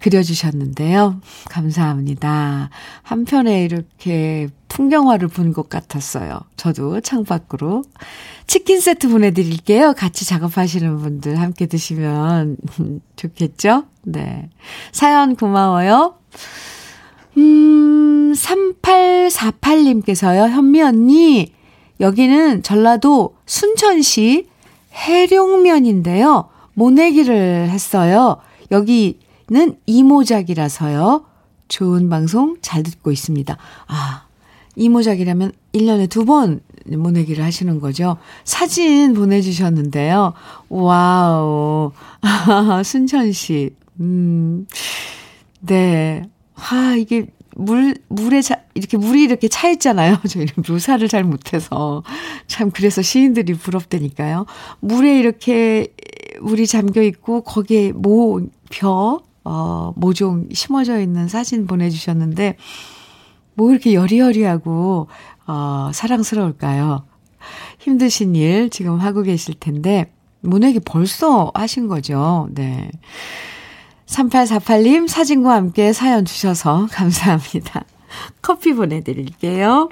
그려주셨는데요. 0.00 1.20
감사합니다. 1.48 2.70
한편에 3.02 3.64
이렇게 3.64 4.48
풍경화를 4.68 5.28
본 5.28 5.52
것 5.52 5.68
같았어요. 5.68 6.40
저도 6.56 7.00
창밖으로. 7.00 7.82
치킨 8.46 8.80
세트 8.80 9.08
보내드릴게요. 9.08 9.92
같이 9.94 10.24
작업하시는 10.24 10.98
분들 10.98 11.40
함께 11.40 11.66
드시면 11.66 12.56
좋겠죠? 13.16 13.84
네. 14.02 14.48
사연 14.92 15.34
고마워요. 15.36 16.14
음, 17.36 18.32
3848님께서요, 18.34 20.48
현미 20.48 20.82
언니, 20.82 21.52
여기는 22.00 22.62
전라도 22.62 23.36
순천시 23.46 24.48
해룡면인데요. 24.94 26.48
모내기를 26.74 27.68
했어요. 27.70 28.38
여기 28.70 29.18
는 29.50 29.76
이모작이라서요. 29.86 31.24
좋은 31.68 32.08
방송 32.08 32.56
잘 32.62 32.82
듣고 32.84 33.10
있습니다. 33.10 33.56
아, 33.88 34.24
이모작이라면 34.76 35.52
1년에 35.74 36.08
두 36.08 36.24
번 36.24 36.60
모내기를 36.86 37.44
하시는 37.44 37.80
거죠. 37.80 38.16
사진 38.44 39.12
보내주셨는데요. 39.14 40.32
Wow. 40.68 41.92
순천시. 42.84 43.70
음, 44.00 44.66
네. 45.60 46.22
아, 46.54 46.94
이게 46.96 47.26
물, 47.56 47.96
물에 48.08 48.42
자, 48.42 48.56
이렇게 48.74 48.96
물이 48.96 49.22
이렇게 49.24 49.48
차 49.48 49.68
있잖아요. 49.70 50.16
저희는 50.28 50.52
묘사를 50.68 51.06
잘 51.08 51.24
못해서. 51.24 52.02
참, 52.46 52.70
그래서 52.70 53.02
시인들이 53.02 53.54
부럽다니까요. 53.54 54.46
물에 54.80 55.18
이렇게 55.18 55.88
물이 56.40 56.66
잠겨 56.66 57.02
있고, 57.02 57.42
거기에 57.42 57.92
모, 57.92 58.40
벼, 58.70 59.20
어, 59.44 59.92
모종 59.96 60.48
심어져 60.52 61.00
있는 61.00 61.28
사진 61.28 61.66
보내주셨는데, 61.66 62.56
뭐 63.54 63.70
이렇게 63.70 63.94
여리여리하고, 63.94 65.08
어, 65.46 65.90
사랑스러울까요? 65.92 67.04
힘드신 67.78 68.36
일 68.36 68.70
지금 68.70 68.98
하고 68.98 69.22
계실 69.22 69.54
텐데, 69.54 70.12
문에게 70.40 70.80
벌써 70.80 71.50
하신 71.54 71.88
거죠. 71.88 72.48
네. 72.52 72.90
3848님 74.06 75.06
사진과 75.06 75.54
함께 75.54 75.92
사연 75.92 76.24
주셔서 76.24 76.88
감사합니다. 76.92 77.84
커피 78.42 78.72
보내드릴게요. 78.72 79.88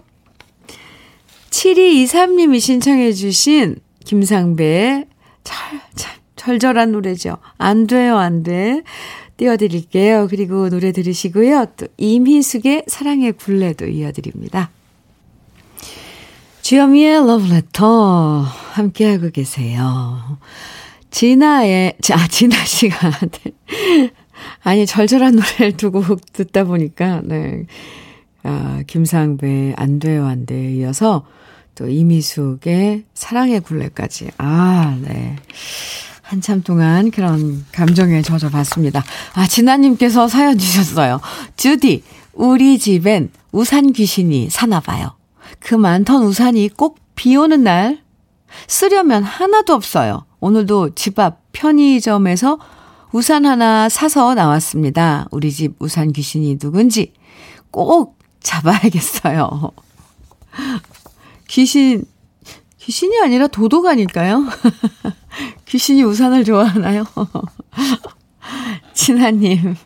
7223님이 1.51 2.61
신청해 2.61 3.13
주신 3.13 3.77
김상배의 4.05 5.07
절, 5.45 5.57
절, 5.95 6.13
절절한 6.37 6.93
노래죠. 6.93 7.39
안 7.59 7.87
돼요, 7.87 8.19
안 8.19 8.43
돼. 8.43 8.83
띄워드릴게요. 9.39 10.27
그리고 10.29 10.69
노래 10.69 10.93
들으시고요. 10.93 11.67
또 11.77 11.87
임희숙의 11.97 12.85
사랑의 12.87 13.33
굴레도 13.33 13.87
이어드립니다. 13.87 14.71
주여미의 16.61 17.27
러브레터 17.27 18.43
함께하고 18.43 19.31
계세요. 19.31 20.39
진아의, 21.11 21.95
아, 22.13 22.29
진아 22.29 22.65
씨가, 22.65 23.11
네. 23.11 24.11
아니, 24.63 24.85
절절한 24.85 25.37
노래를 25.37 25.79
두고 25.79 26.05
듣다 26.35 26.65
보니까, 26.65 27.23
네. 27.25 27.65
아, 28.43 28.83
김상배, 28.87 29.75
안 29.77 29.99
돼요, 29.99 30.27
안 30.27 30.45
돼. 30.45 30.75
이어서 30.75 31.25
또 31.75 31.89
이미숙의 31.89 33.05
사랑의 33.15 33.61
굴레까지. 33.61 34.33
아, 34.37 34.99
네. 35.01 35.37
한참 36.29 36.63
동안 36.63 37.11
그런 37.11 37.65
감정에 37.73 38.21
젖어봤습니다. 38.23 39.03
아, 39.35 39.47
진아님께서 39.47 40.29
사연 40.29 40.59
주셨어요. 40.59 41.21
주디, 41.57 42.03
우리 42.35 42.79
집엔 42.79 43.31
우산 43.51 43.93
귀신이 43.93 44.51
사나봐요. 44.51 45.17
그 45.59 45.75
많던 45.75 46.23
우산이 46.25 46.69
꼭 46.71 47.09
비 47.19 47.35
오는 47.37 47.65
날 47.65 47.99
쓰려면 48.69 49.25
하나도 49.25 49.75
없어요. 49.75 50.25
오늘도 50.39 50.95
집 50.95 51.19
앞 51.19 51.41
편의점에서 51.53 52.61
우산 53.11 53.45
하나 53.45 53.89
사서 53.89 54.35
나왔습니다. 54.35 55.27
우리 55.33 55.51
집 55.51 55.75
우산 55.81 56.13
귀신이 56.13 56.59
누군지 56.59 57.13
꼭 57.73 58.19
잡아야겠어요. 58.41 59.73
귀신, 61.49 62.05
귀신이 62.89 63.21
아니라 63.21 63.49
도둑 63.49 63.85
아닐까요? 63.85 64.47
귀신이 65.69 66.03
우산을 66.05 66.43
좋아하나요? 66.45 67.05
진아님. 68.95 69.77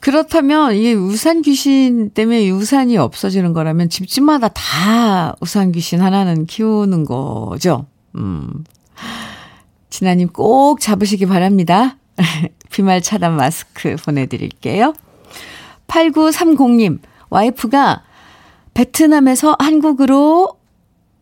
그렇다면 0.00 0.74
이게 0.74 0.92
우산 0.92 1.40
귀신 1.40 2.10
때문에 2.10 2.50
우산이 2.50 2.98
없어지는 2.98 3.54
거라면 3.54 3.88
집집마다 3.88 4.48
다 4.48 5.36
우산 5.40 5.72
귀신 5.72 6.02
하나는 6.02 6.44
키우는 6.44 7.06
거죠. 7.06 7.86
음. 8.14 8.64
진아님 9.88 10.28
꼭 10.34 10.80
잡으시기 10.80 11.24
바랍니다. 11.24 11.96
비말 12.70 13.00
차단 13.00 13.36
마스크 13.36 13.96
보내드릴게요. 14.04 14.92
8930님, 15.86 16.98
와이프가 17.30 18.02
베트남에서 18.74 19.56
한국으로 19.58 20.58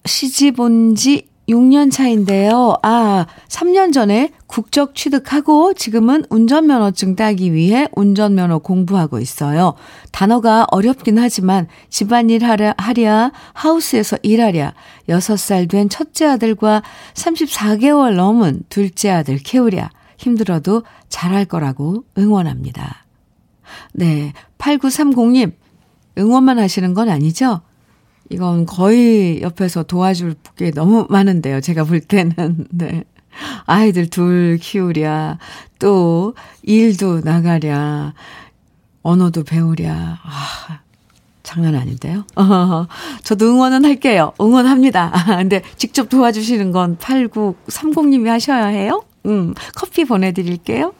시집 0.05 0.61
온 0.61 0.95
지 0.95 1.33
6년 1.49 1.91
차인데요. 1.91 2.77
아, 2.83 3.27
3년 3.49 3.93
전에 3.93 4.31
국적 4.47 4.95
취득하고 4.95 5.75
지금은 5.75 6.25
운전면허증 6.31 7.17
따기 7.17 7.53
위해 7.53 7.89
운전면허 7.97 8.59
공부하고 8.59 9.19
있어요. 9.19 9.75
단어가 10.13 10.67
어렵긴 10.71 11.19
하지만 11.19 11.67
집안일 11.91 12.45
하랴, 12.45 12.75
하랴 12.79 13.33
하우스에서 13.55 14.19
일하랴, 14.23 14.75
6살 15.09 15.69
된 15.69 15.89
첫째 15.89 16.27
아들과 16.27 16.83
34개월 17.15 18.15
넘은 18.15 18.63
둘째 18.69 19.11
아들 19.11 19.39
키우랴, 19.39 19.91
힘들어도 20.19 20.85
잘할 21.09 21.45
거라고 21.45 22.05
응원합니다. 22.17 23.05
네, 23.95 24.33
8930님, 24.59 25.53
응원만 26.19 26.59
하시는 26.59 26.95
건 26.95 27.09
아니죠? 27.09 27.63
이건 28.31 28.67
거의 28.67 29.43
옆에서 29.43 29.83
도와줄 29.83 30.35
게 30.57 30.71
너무 30.71 31.07
많은데요. 31.11 31.61
제가 31.61 31.85
볼 31.85 32.01
때는. 32.01 32.67
네. 32.71 33.05
아이들 33.65 34.09
둘 34.11 34.59
키우랴, 34.59 35.39
또 35.79 36.35
일도 36.63 37.21
나가랴, 37.21 38.13
언어도 39.03 39.43
배우랴. 39.43 40.19
아, 40.23 40.81
장난 41.43 41.75
아닌데요? 41.75 42.25
어, 42.37 42.87
저도 43.25 43.47
응원은 43.47 43.85
할게요. 43.85 44.33
응원합니다. 44.41 45.11
아, 45.13 45.37
근데 45.37 45.63
직접 45.77 46.09
도와주시는 46.09 46.73
건 46.73 46.97
8930님이 46.99 48.27
하셔야 48.29 48.67
해요? 48.67 49.03
음, 49.27 49.55
커피 49.75 50.05
보내드릴게요. 50.05 50.93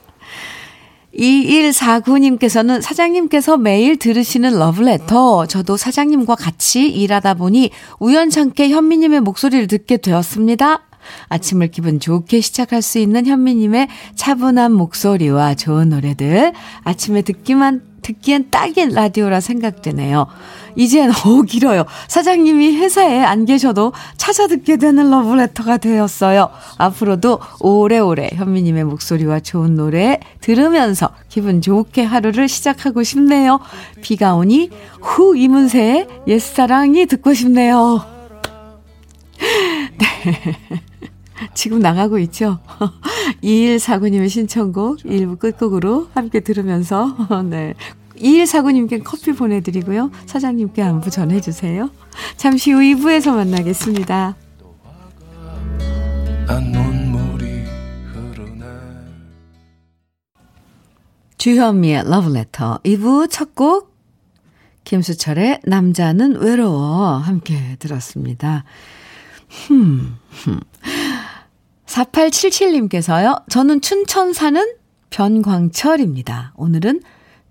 2149님께서는 1.17 2.81
사장님께서 2.81 3.57
매일 3.57 3.97
들으시는 3.97 4.57
러브레터. 4.57 5.45
저도 5.45 5.77
사장님과 5.77 6.35
같이 6.35 6.87
일하다 6.87 7.35
보니 7.35 7.71
우연찮게 7.99 8.69
현미님의 8.69 9.21
목소리를 9.21 9.67
듣게 9.67 9.97
되었습니다. 9.97 10.81
아침을 11.29 11.67
기분 11.67 11.99
좋게 11.99 12.41
시작할 12.41 12.81
수 12.81 12.97
있는 12.97 13.25
현미님의 13.25 13.87
차분한 14.15 14.71
목소리와 14.71 15.55
좋은 15.55 15.89
노래들 15.89 16.53
아침에 16.83 17.21
듣기만 17.21 17.92
듣기엔 18.03 18.49
딱인 18.51 18.89
라디오라 18.89 19.39
생각되네요. 19.39 20.27
이젠 20.75 21.09
어 21.25 21.41
길어요. 21.47 21.85
사장님이 22.07 22.77
회사에 22.77 23.23
안 23.23 23.45
계셔도 23.45 23.93
찾아 24.17 24.47
듣게 24.47 24.77
되는 24.77 25.09
러브레터가 25.09 25.77
되었어요. 25.77 26.49
앞으로도 26.77 27.39
오래오래 27.59 28.29
현미님의 28.33 28.83
목소리와 28.83 29.39
좋은 29.39 29.75
노래 29.75 30.19
들으면서 30.41 31.09
기분 31.29 31.61
좋게 31.61 32.03
하루를 32.03 32.47
시작하고 32.47 33.03
싶네요. 33.03 33.59
비가 34.01 34.35
오니 34.35 34.69
후 35.01 35.35
이문세의 35.35 36.07
옛사랑이 36.27 37.05
듣고 37.07 37.33
싶네요. 37.33 38.05
네. 39.97 40.83
지금 41.53 41.79
나가고 41.79 42.17
있죠? 42.19 42.59
2149님의 43.43 44.29
신청곡 44.29 44.99
1부 44.99 45.39
끝곡으로 45.39 46.09
함께 46.13 46.39
들으면서, 46.39 47.15
네. 47.49 47.73
2149님께 48.17 49.03
커피 49.03 49.33
보내드리고요. 49.33 50.11
사장님께 50.25 50.81
안부 50.81 51.09
전해주세요. 51.09 51.89
잠시 52.37 52.71
후 52.71 52.79
2부에서 52.79 53.35
만나겠습니다. 53.35 54.35
주현미의 61.37 62.03
러브레터 62.09 62.79
2부 62.85 63.29
첫 63.29 63.55
곡 63.55 63.93
김수철의 64.83 65.61
남자는 65.63 66.41
외로워 66.41 67.17
함께 67.17 67.75
들었습니다. 67.79 68.63
흠, 69.67 70.17
흠. 70.29 70.59
4877님께서요. 71.93 73.43
저는 73.49 73.81
춘천 73.81 74.33
사는 74.33 74.61
변광철입니다. 75.09 76.53
오늘은 76.55 77.01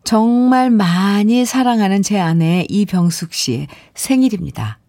정말 0.05 0.71
많이 0.71 1.45
사랑하는 1.45 2.03
제 2.03 2.19
아내 2.19 2.67
이병숙 2.69 3.33
씨의 3.33 3.69
생일입니다. 3.95 4.81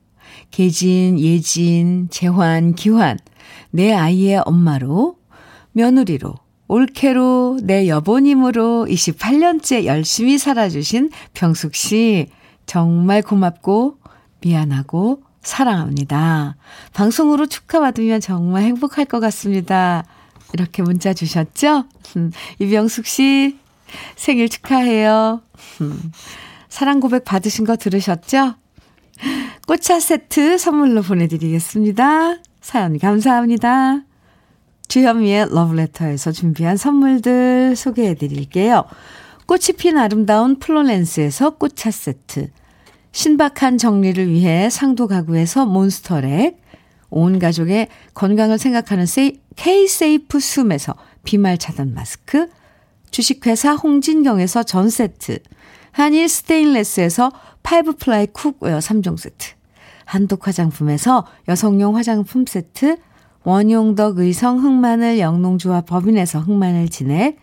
계진, 0.50 1.20
예진, 1.20 2.08
재환, 2.10 2.74
기환, 2.74 3.20
내 3.70 3.94
아이의 3.94 4.42
엄마로, 4.46 5.18
며느리로, 5.74 6.34
올케로, 6.68 7.60
내 7.62 7.88
여보님으로 7.88 8.88
28년째 8.89 9.86
열심히 9.86 10.38
살아주신 10.38 11.12
병숙 11.34 11.76
씨, 11.76 12.28
정말 12.66 13.22
고맙고, 13.22 13.98
미안하고, 14.42 15.22
사랑합니다. 15.43 16.56
방송으로 16.93 17.45
축하받으면 17.45 18.21
정말 18.21 18.63
행복할 18.63 19.06
것 19.06 19.19
같습니다. 19.19 20.06
이렇게 20.53 20.82
문자 20.82 21.13
주셨죠? 21.13 21.86
음, 22.15 22.32
이병숙 22.60 23.06
씨, 23.06 23.58
생일 24.15 24.49
축하해요. 24.49 25.41
음, 25.82 26.12
사랑 26.69 26.99
고백 26.99 27.25
받으신 27.25 27.65
거 27.65 27.75
들으셨죠? 27.75 28.56
꽃차 29.67 29.99
세트 29.99 30.58
선물로 30.58 31.01
보내드리겠습니다. 31.01 32.38
사연 32.62 32.97
감사합니다. 32.97 34.01
주현미의 34.88 35.49
러브레터에서 35.49 36.32
준비한 36.32 36.77
선물들 36.77 37.75
소개해 37.75 38.15
드릴게요. 38.15 38.86
꽃이 39.45 39.77
핀 39.77 39.97
아름다운 39.97 40.60
플로렌스에서 40.60 41.51
꽃차 41.51 41.91
세트. 41.91 42.49
신박한 43.13 43.78
정리를 43.78 44.30
위해 44.30 44.69
상도 44.69 45.08
가구에서 45.08 45.65
몬스터렉. 45.65 46.58
온 47.12 47.38
가족의 47.38 47.88
건강을 48.15 48.58
생각하는 48.58 49.06
K-세이프 49.56 50.39
숨에서 50.39 50.95
비말 51.23 51.60
차단 51.60 51.93
마스크. 51.93 52.49
주식회사 53.12 53.76
홍진경에서 53.76 54.63
전 54.63 54.89
세트. 54.89 55.38
한일 55.91 56.28
스테인레스에서 56.28 57.32
five 57.62 57.97
ply 57.97 58.28
cookware 58.34 58.80
3종 58.80 59.17
세트. 59.17 59.52
한독 60.06 60.47
화장품에서 60.47 61.28
여성용 61.47 61.95
화장품 61.95 62.45
세트. 62.47 62.97
원용덕 63.43 64.17
의성 64.19 64.63
흑마늘 64.63 65.19
영농조합 65.19 65.86
법인에서 65.86 66.39
흑마늘 66.39 66.88
진액, 66.89 67.38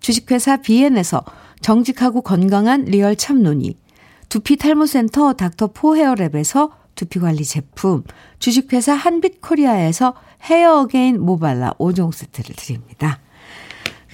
주식회사 0.00 0.58
비엔에서 0.58 1.24
정직하고 1.62 2.20
건강한 2.20 2.84
리얼 2.84 3.16
참논이, 3.16 3.78
두피 4.28 4.56
탈모센터 4.56 5.34
닥터포 5.34 5.94
헤어랩에서 5.94 6.70
두피관리 6.94 7.44
제품, 7.44 8.02
주식회사 8.38 8.94
한빛코리아에서 8.94 10.14
헤어 10.44 10.80
어게인 10.80 11.20
모발라 11.20 11.74
5종 11.74 12.12
세트를 12.12 12.56
드립니다. 12.56 13.20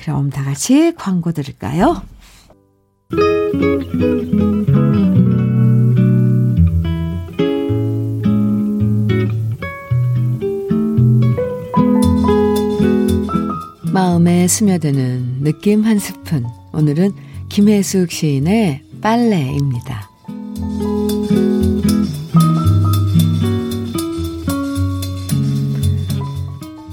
그럼 0.03 0.31
다 0.31 0.43
같이 0.43 0.93
광고 0.97 1.33
들을까요? 1.33 2.03
마음에 13.93 14.49
스며드는 14.49 15.43
느낌 15.43 15.85
한 15.85 15.99
스푼. 15.99 16.47
오늘은 16.73 17.13
김혜숙 17.49 18.11
시인의 18.11 18.92
빨래입니다. 19.03 20.09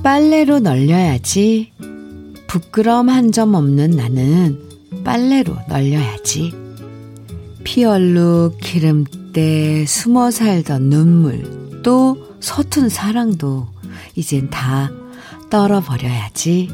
빨래로 0.04 0.60
널려야지. 0.60 1.72
부끄럼 2.48 3.10
한 3.10 3.32
점 3.32 3.54
없는 3.54 3.91
나는 3.91 4.60
빨래로 5.04 5.56
널려야지. 5.67 6.54
피 7.63 7.84
얼룩 7.86 8.58
기름때 8.60 9.86
숨어 9.86 10.32
살던 10.32 10.89
눈물 10.89 11.82
또 11.84 12.17
서툰 12.39 12.89
사랑도 12.89 13.67
이젠 14.15 14.50
다 14.50 14.89
떨어버려야지. 15.50 16.69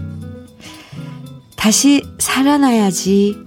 다시 1.56 2.04
살아나야지. 2.19 3.44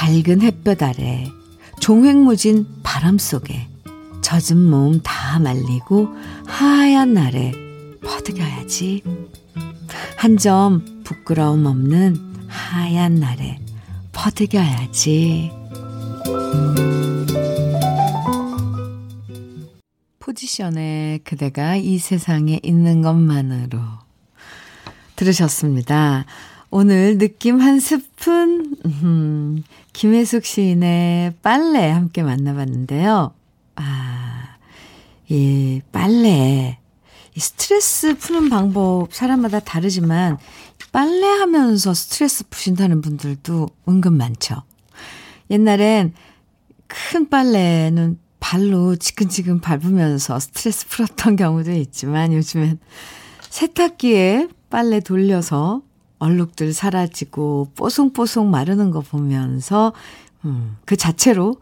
밝은 0.00 0.40
햇볕 0.40 0.82
아래 0.82 1.30
종횡무진 1.78 2.66
바람 2.82 3.18
속에 3.18 3.68
젖은 4.22 4.56
몸 4.56 5.02
다 5.02 5.38
말리고 5.38 6.08
하얀 6.46 7.12
날에 7.12 7.52
퍼득여야지. 8.02 9.02
한 10.16 10.38
점 10.38 11.02
부끄러움 11.04 11.66
없는 11.66 12.16
하얀 12.48 13.16
날에 13.16 13.58
퍼득여야지. 14.12 15.50
포지션에 20.18 21.18
그대가 21.24 21.76
이 21.76 21.98
세상에 21.98 22.58
있는 22.62 23.02
것만으로 23.02 23.80
들으셨습니다. 25.16 26.24
오늘 26.72 27.18
느낌 27.18 27.60
한 27.60 27.80
스푼, 27.80 28.76
음, 28.86 29.64
김혜숙 29.92 30.44
시인의 30.44 31.34
빨래 31.42 31.90
함께 31.90 32.22
만나봤는데요. 32.22 33.34
아, 33.74 34.56
이 35.28 35.80
빨래. 35.90 36.78
이 37.34 37.40
스트레스 37.40 38.16
푸는 38.16 38.48
방법 38.50 39.12
사람마다 39.12 39.58
다르지만 39.60 40.38
빨래 40.92 41.26
하면서 41.26 41.92
스트레스 41.92 42.48
푸신다는 42.48 43.00
분들도 43.00 43.68
은근 43.88 44.12
많죠. 44.12 44.62
옛날엔 45.50 46.14
큰 46.86 47.28
빨래는 47.28 48.18
발로 48.38 48.94
지근지근 48.94 49.60
밟으면서 49.60 50.38
스트레스 50.38 50.86
풀었던 50.86 51.34
경우도 51.34 51.72
있지만 51.72 52.32
요즘엔 52.32 52.78
세탁기에 53.48 54.48
빨래 54.70 55.00
돌려서 55.00 55.82
얼룩들 56.20 56.72
사라지고 56.72 57.72
뽀송뽀송 57.74 58.50
마르는 58.50 58.92
거 58.92 59.00
보면서 59.00 59.92
음, 60.44 60.76
그 60.84 60.96
자체로 60.96 61.56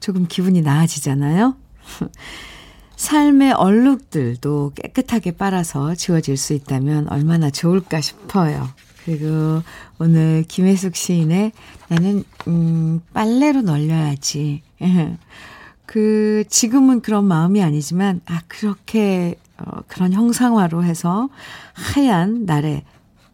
조금 0.00 0.26
기분이 0.26 0.62
나아지잖아요. 0.62 1.56
삶의 2.96 3.52
얼룩들도 3.52 4.72
깨끗하게 4.74 5.32
빨아서 5.32 5.94
지워질 5.94 6.36
수 6.36 6.54
있다면 6.54 7.08
얼마나 7.08 7.50
좋을까 7.50 8.00
싶어요. 8.00 8.68
그리고 9.04 9.62
오늘 9.98 10.44
김혜숙 10.48 10.96
시인의 10.96 11.52
나는 11.88 12.24
음 12.48 13.00
빨래로 13.12 13.62
널려야지. 13.62 14.62
그 15.86 16.44
지금은 16.48 17.00
그런 17.00 17.26
마음이 17.26 17.62
아니지만 17.62 18.20
아 18.26 18.40
그렇게 18.48 19.36
어, 19.58 19.80
그런 19.86 20.12
형상화로 20.12 20.84
해서 20.84 21.28
하얀 21.74 22.46
날에 22.46 22.84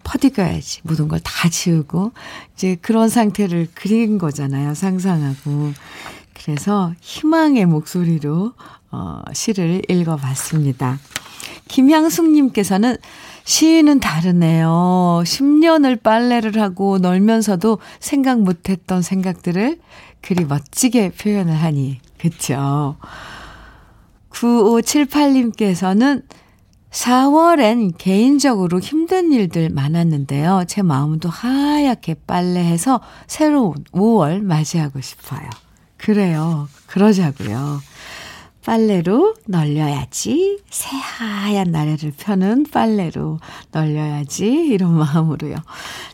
퍼디 0.04 0.30
가야지. 0.30 0.80
모든 0.84 1.08
걸 1.08 1.20
다 1.22 1.48
지우고, 1.48 2.12
이제 2.54 2.76
그런 2.80 3.08
상태를 3.08 3.68
그린 3.74 4.18
거잖아요. 4.18 4.74
상상하고. 4.74 5.72
그래서 6.34 6.92
희망의 7.00 7.66
목소리로, 7.66 8.52
어, 8.90 9.22
시를 9.32 9.82
읽어봤습니다. 9.88 10.98
김향숙님께서는 11.68 12.96
시인은 13.44 14.00
다르네요. 14.00 15.22
10년을 15.24 16.02
빨래를 16.02 16.60
하고 16.60 16.98
놀면서도 16.98 17.78
생각 17.98 18.40
못했던 18.40 19.02
생각들을 19.02 19.78
그리 20.20 20.44
멋지게 20.44 21.10
표현을 21.12 21.54
하니. 21.54 22.00
그쵸? 22.18 22.96
9578님께서는 24.30 26.22
4월엔 26.90 27.92
개인적으로 27.98 28.80
힘든 28.80 29.32
일들 29.32 29.70
많았는데요. 29.70 30.64
제 30.66 30.82
마음도 30.82 31.28
하얗게 31.28 32.16
빨래해서 32.26 33.00
새로운 33.26 33.74
5월 33.92 34.42
맞이하고 34.42 35.00
싶어요. 35.00 35.48
그래요. 35.96 36.68
그러자고요. 36.86 37.80
빨래로 38.64 39.34
널려야지. 39.46 40.58
새하얀 40.70 41.70
나래를 41.70 42.12
펴는 42.16 42.66
빨래로 42.70 43.40
널려야지. 43.72 44.46
이런 44.46 44.94
마음으로요. 44.98 45.56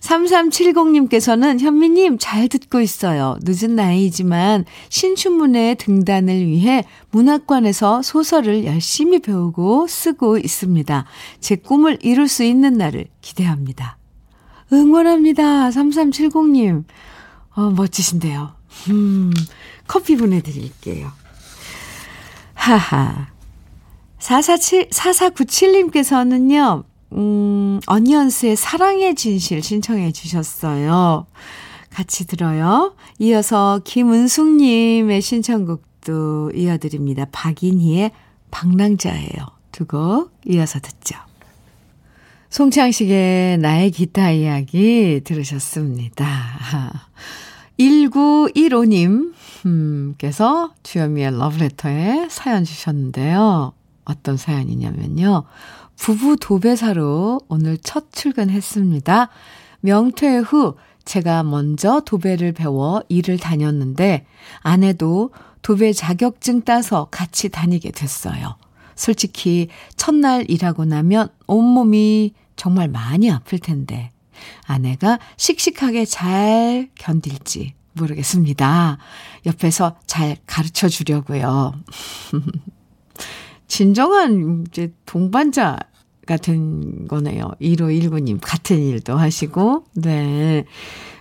3370님께서는 0.01 1.59
현미님 1.61 2.19
잘 2.19 2.49
듣고 2.49 2.81
있어요. 2.81 3.37
늦은 3.43 3.75
나이지만 3.75 4.65
신춘문예 4.89 5.75
등단을 5.79 6.47
위해 6.47 6.85
문학관에서 7.11 8.03
소설을 8.03 8.65
열심히 8.65 9.19
배우고 9.19 9.89
쓰고 9.89 10.39
있습니다. 10.39 11.05
제 11.41 11.57
꿈을 11.57 11.99
이룰 12.03 12.29
수 12.29 12.45
있는 12.45 12.75
날을 12.75 13.07
기대합니다. 13.21 13.99
응원합니다. 14.73 15.71
3370님. 15.71 16.85
어, 17.57 17.71
멋지신데요. 17.71 18.53
음, 18.91 19.33
커피 19.87 20.17
보내드릴게요. 20.17 21.11
하하. 22.67 23.29
447, 24.19 24.89
4497님께서는요, 24.91 26.85
음, 27.13 27.81
어니언스의 27.87 28.57
사랑의 28.57 29.15
진실 29.15 29.63
신청해 29.63 30.11
주셨어요. 30.13 31.27
같이 31.91 32.27
들어요. 32.27 32.95
이어서 33.21 33.81
김은숙님의 33.85 35.23
신청곡도 35.23 36.53
이어드립니다. 36.55 37.27
박인희의 37.31 38.11
방랑자예요. 38.51 39.47
두 39.73 39.85
곡 39.87 40.33
이어서 40.47 40.81
듣죠. 40.81 41.17
송창식의 42.51 43.59
나의 43.59 43.91
기타 43.93 44.31
이야기 44.31 45.21
들으셨습니다. 45.23 46.27
1915님, 47.79 49.35
께서 50.19 50.73
주현미의 50.83 51.39
러브레터에 51.39 52.29
사연 52.31 52.65
주셨는데요. 52.65 53.73
어떤 54.05 54.37
사연이냐면요. 54.37 55.45
부부 55.97 56.37
도배사로 56.41 57.41
오늘 57.49 57.79
첫 57.79 58.13
출근했습니다. 58.13 59.29
명퇴 59.81 60.39
후 60.39 60.77
제가 61.05 61.43
먼저 61.43 62.01
도배를 62.01 62.53
배워 62.53 63.03
일을 63.09 63.39
다녔는데 63.39 64.27
아내도 64.61 65.31
도배 65.63 65.93
자격증 65.93 66.63
따서 66.63 67.09
같이 67.11 67.49
다니게 67.49 67.91
됐어요. 67.91 68.57
솔직히 68.95 69.69
첫날 69.97 70.45
일하고 70.49 70.85
나면 70.85 71.29
온몸이 71.47 72.35
정말 72.57 72.89
많이 72.89 73.31
아플 73.31 73.59
텐데 73.59 74.13
아내가 74.67 75.19
씩씩하게 75.37 76.05
잘 76.05 76.89
견딜지 76.97 77.76
모르겠습니다. 77.97 78.99
옆에서 79.47 79.97
잘 80.07 80.37
가르쳐 80.47 80.89
주려고요. 80.89 81.75
진정한 83.69 84.65
이제 84.69 84.93
동반자가 85.07 86.37
된 86.43 87.09
거네요. 87.09 87.51
1519님 87.61 88.39
같은 88.41 88.83
일도 88.83 89.17
하시고 89.17 89.85
네. 89.95 90.65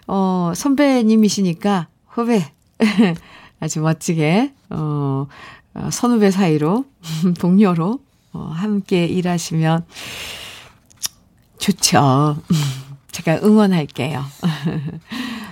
어, 0.08 0.54
선배님이시니까 0.56 1.88
후배 2.08 2.52
아주 3.60 3.82
멋지게 3.82 4.54
어, 4.70 5.28
어 5.74 5.90
선후배 5.92 6.32
사이로 6.32 6.86
동료로 7.40 8.00
어, 8.34 8.40
함께 8.54 9.06
일하시면 9.06 9.86
좋죠. 11.58 12.38
제가 13.12 13.40
응원할게요. 13.44 14.24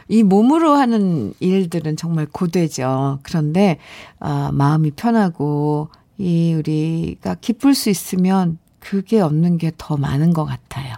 이 0.08 0.24
몸으로 0.24 0.74
하는 0.74 1.34
일들은 1.40 1.96
정말 1.98 2.26
고되죠. 2.32 3.20
그런데, 3.24 3.78
아, 4.20 4.52
마음이 4.54 4.92
편하고, 4.92 5.90
이 6.18 6.54
우리가 6.54 7.36
기쁠 7.42 7.74
수 7.74 7.90
있으면 7.90 8.58
그게 8.80 9.20
없는 9.20 9.58
게 9.58 9.72
더 9.78 9.98
많은 9.98 10.34
것 10.34 10.46
같아요. 10.46 10.96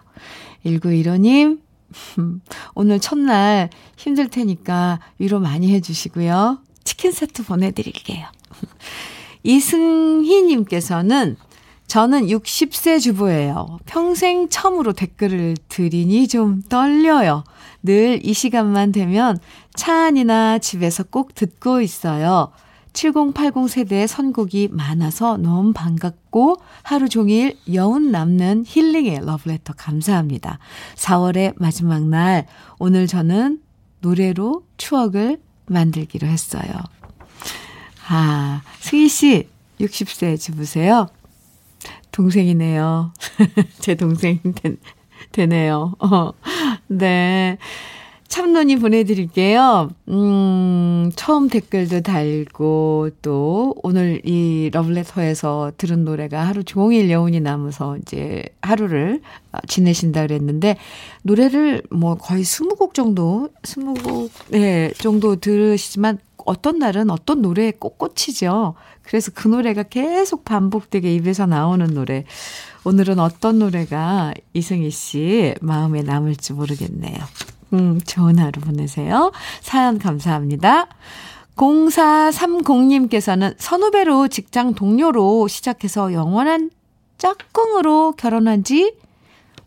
1915님, 0.65 1.59
오늘 2.75 2.99
첫날 2.99 3.69
힘들 3.95 4.27
테니까 4.27 4.99
위로 5.19 5.39
많이 5.39 5.71
해주시고요. 5.73 6.59
치킨 6.83 7.11
세트 7.11 7.45
보내드릴게요. 7.45 8.25
이승희님께서는 9.43 11.37
저는 11.87 12.27
60세 12.27 12.99
주부예요. 12.99 13.79
평생 13.85 14.49
처음으로 14.49 14.93
댓글을 14.93 15.55
드리니 15.69 16.27
좀 16.27 16.61
떨려요. 16.63 17.43
늘 17.83 18.19
이 18.23 18.33
시간만 18.33 18.91
되면 18.91 19.37
차 19.75 20.05
안이나 20.07 20.57
집에서 20.59 21.03
꼭 21.03 21.35
듣고 21.35 21.81
있어요. 21.81 22.51
7080 22.93 23.69
세대의 23.69 24.07
선곡이 24.07 24.69
많아서 24.71 25.37
너무 25.37 25.73
반갑고 25.73 26.55
하루 26.81 27.09
종일 27.09 27.57
여운 27.73 28.09
남는 28.09 28.63
힐링의 28.65 29.25
러브레터 29.25 29.73
감사합니다. 29.73 30.59
4월의 30.95 31.53
마지막 31.57 32.03
날 32.07 32.47
오늘 32.79 33.05
저는 33.05 33.59
노래로 33.99 34.63
추억을 34.77 35.39
만들기로 35.67 36.25
했어요. 36.25 36.71
아, 38.07 38.61
승희 38.79 39.09
씨 39.09 39.49
60세 39.81 40.39
주부세요. 40.39 41.07
동생이네요. 42.15 43.11
제 43.79 43.95
동생 43.95 44.39
된, 44.55 44.77
되네요. 45.33 45.93
어, 45.99 46.31
네. 46.87 47.57
참론이 48.27 48.77
보내드릴게요. 48.77 49.89
음, 50.09 51.11
처음 51.15 51.47
댓글도 51.47 52.01
달고, 52.01 53.09
또, 53.21 53.75
오늘 53.83 54.21
이 54.23 54.69
러블레터에서 54.73 55.73
들은 55.77 56.05
노래가 56.05 56.41
하루 56.47 56.63
종일 56.63 57.11
여운이 57.11 57.39
남아서 57.41 57.97
이제 57.97 58.43
하루를 58.61 59.21
지내신다 59.67 60.21
그랬는데, 60.23 60.77
노래를 61.21 61.83
뭐 61.91 62.15
거의 62.15 62.43
20곡 62.43 62.93
정도, 62.93 63.49
20곡, 63.61 64.29
네, 64.49 64.91
정도 64.97 65.35
들으시지만, 65.35 66.17
어떤 66.45 66.79
날은 66.79 67.09
어떤 67.09 67.41
노래에 67.41 67.73
꼭 67.77 67.97
꽂히죠. 67.97 68.75
그래서 69.05 69.31
그 69.33 69.47
노래가 69.47 69.83
계속 69.83 70.45
반복되게 70.45 71.13
입에서 71.15 71.45
나오는 71.45 71.85
노래. 71.93 72.25
오늘은 72.83 73.19
어떤 73.19 73.59
노래가 73.59 74.33
이승희 74.53 74.91
씨 74.91 75.53
마음에 75.61 76.01
남을지 76.01 76.53
모르겠네요. 76.53 77.17
음, 77.73 77.99
좋은 78.05 78.39
하루 78.39 78.61
보내세요. 78.61 79.31
사연 79.61 79.99
감사합니다. 79.99 80.87
0430님께서는 81.55 83.55
선후배로 83.57 84.27
직장 84.27 84.73
동료로 84.73 85.47
시작해서 85.47 86.11
영원한 86.11 86.69
짝꿍으로 87.17 88.13
결혼한 88.13 88.63
지 88.63 88.93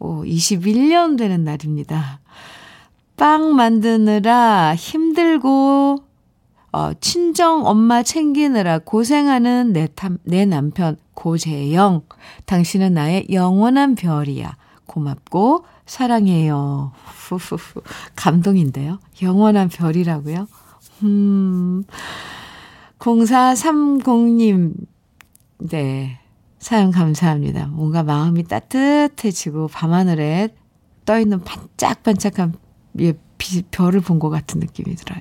오, 0.00 0.22
21년 0.22 1.18
되는 1.18 1.44
날입니다. 1.44 2.20
빵 3.16 3.56
만드느라 3.56 4.74
힘들고 4.76 6.07
어, 6.72 6.92
친정 7.00 7.66
엄마 7.66 8.02
챙기느라 8.02 8.78
고생하는 8.78 9.72
내, 9.72 9.88
탐, 9.94 10.18
내 10.24 10.44
남편 10.44 10.96
고재영. 11.14 12.02
당신은 12.46 12.94
나의 12.94 13.26
영원한 13.30 13.94
별이야. 13.94 14.56
고맙고 14.86 15.64
사랑해요. 15.86 16.92
후후후. 17.28 17.82
감동인데요. 18.16 18.98
영원한 19.22 19.68
별이라고요? 19.68 20.46
음. 21.04 21.84
0430님. 22.98 24.74
네. 25.70 26.20
사연 26.58 26.90
감사합니다. 26.90 27.68
뭔가 27.68 28.02
마음이 28.02 28.44
따뜻해지고 28.44 29.68
밤하늘에 29.68 30.48
떠있는 31.04 31.44
반짝반짝한 31.44 32.54
예, 33.00 33.14
별을 33.70 34.00
본 34.00 34.18
것 34.18 34.28
같은 34.28 34.58
느낌이 34.60 34.96
들어요. 34.96 35.20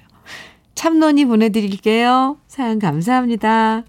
참론이 0.78 1.26
보내드릴게요. 1.26 2.38
사연 2.48 2.78
감사합니다. 2.78 3.84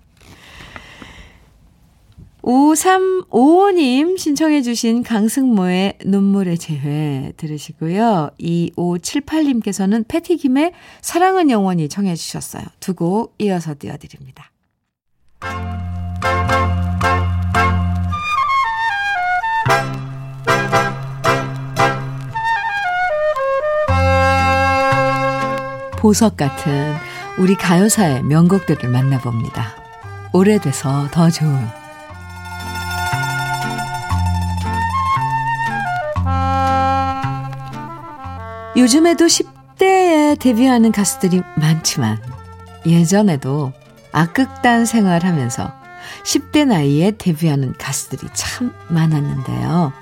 5355님 2.43 4.17
신청해 4.17 4.63
주신 4.63 5.03
강승모의 5.03 5.99
눈물의 6.07 6.57
재회 6.57 7.35
들으시고요. 7.37 8.31
2578님께서는 8.41 10.09
패티김의 10.09 10.73
사랑은 11.03 11.51
영원히 11.51 11.91
청해 11.91 12.15
주셨어요. 12.17 12.65
두 12.81 12.95
곡 12.95 13.35
이어서 13.39 13.75
띄워드립니다. 13.79 14.51
보석 26.09 26.39
같은 26.39 26.97
우리 27.37 27.55
가요사의 27.55 28.23
명곡들을 28.23 28.89
만나봅니다. 28.89 29.77
오래돼서 30.33 31.07
더 31.11 31.29
좋은 31.29 31.69
요즘에도 38.75 39.27
10대에 39.27 40.39
데뷔하는 40.39 40.93
가수들이 40.93 41.43
많지만 41.59 42.17
예전에도 42.87 43.75
악극단 44.13 44.87
생활하면서 44.87 45.71
10대 46.25 46.67
나이에 46.67 47.11
데뷔하는 47.19 47.75
가수들이 47.77 48.31
참 48.33 48.73
많았는데요. 48.89 49.93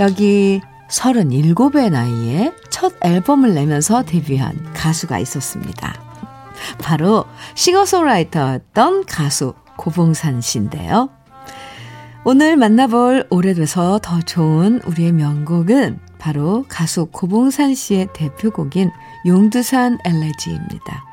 여기 0.00 0.60
37의 0.88 1.90
나이에 1.90 2.52
첫 2.70 2.94
앨범을 3.02 3.54
내면서 3.54 4.02
데뷔한 4.02 4.72
가수가 4.72 5.18
있었습니다. 5.18 5.94
바로 6.80 7.24
싱어송라이터였던 7.54 9.06
가수 9.06 9.54
고봉산 9.76 10.40
씨인데요. 10.40 11.10
오늘 12.24 12.56
만나볼 12.56 13.26
오래돼서 13.30 14.00
더 14.02 14.20
좋은 14.20 14.80
우리의 14.84 15.12
명곡은 15.12 16.00
바로 16.18 16.64
가수 16.68 17.06
고봉산 17.06 17.74
씨의 17.74 18.08
대표곡인 18.12 18.90
용두산 19.24 19.98
엘레지입니다. 20.04 21.07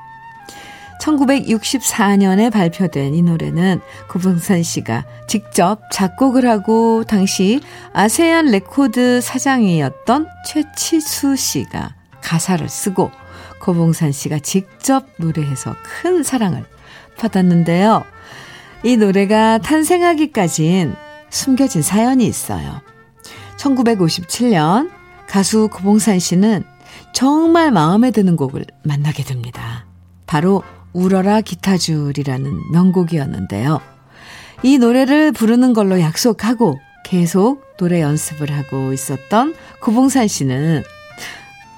1964년에 1.06 2.52
발표된 2.52 3.14
이 3.14 3.22
노래는 3.22 3.80
고봉산 4.10 4.64
씨가 4.64 5.06
직접 5.28 5.80
작곡을 5.92 6.48
하고 6.50 7.04
당시 7.04 7.62
아세안 7.94 8.48
레코드 8.48 9.22
사장이었던 9.22 10.28
최치수 10.46 11.36
씨가 11.36 11.96
가사를 12.22 12.68
쓰고 12.68 13.12
고봉산 13.62 14.12
씨가 14.12 14.40
직접 14.40 15.06
노래해서 15.18 15.76
큰 15.84 16.24
사랑을 16.24 16.66
받았는데요. 17.18 18.04
이 18.84 18.98
노래가 18.98 19.60
탄생하기까진 19.60 20.96
숨겨진 21.30 21.82
사연이 21.82 22.26
있어요. 22.26 22.82
1957년 23.58 24.92
가수 25.28 25.70
고봉산 25.72 26.20
씨는 26.20 26.64
정말 27.14 27.72
마음에 27.72 28.12
드는 28.12 28.36
곡을 28.36 28.66
만나게 28.84 29.24
됩니다. 29.24 29.86
바로 30.26 30.64
울어라 30.96 31.42
기타줄이라는 31.42 32.72
명곡이었는데요. 32.72 33.82
이 34.64 34.78
노래를 34.78 35.34
부르는 35.34 35.74
걸로 35.74 36.00
약속하고 36.00 36.80
계속 37.04 37.62
노래 37.78 38.02
연습을 38.02 38.50
하고 38.52 38.94
있었던 38.94 39.54
고봉산 39.82 40.28
씨는 40.28 40.84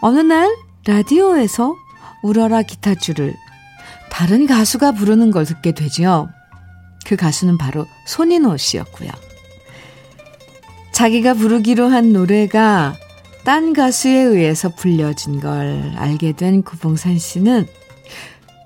어느 0.01 0.19
날 0.19 0.55
라디오에서 0.85 1.75
울어라 2.21 2.61
기타줄을 2.61 3.33
다른 4.11 4.45
가수가 4.45 4.93
부르는 4.93 5.31
걸 5.31 5.45
듣게 5.45 5.73
되죠. 5.73 6.29
그 7.05 7.15
가수는 7.15 7.57
바로 7.57 7.87
손인호 8.05 8.55
씨였고요. 8.57 9.09
자기가 10.91 11.33
부르기로 11.33 11.87
한 11.87 12.13
노래가 12.13 12.95
딴 13.43 13.73
가수에 13.73 14.11
의해서 14.11 14.69
불려진 14.69 15.39
걸 15.39 15.93
알게 15.95 16.33
된 16.33 16.61
구봉산 16.61 17.17
씨는 17.17 17.67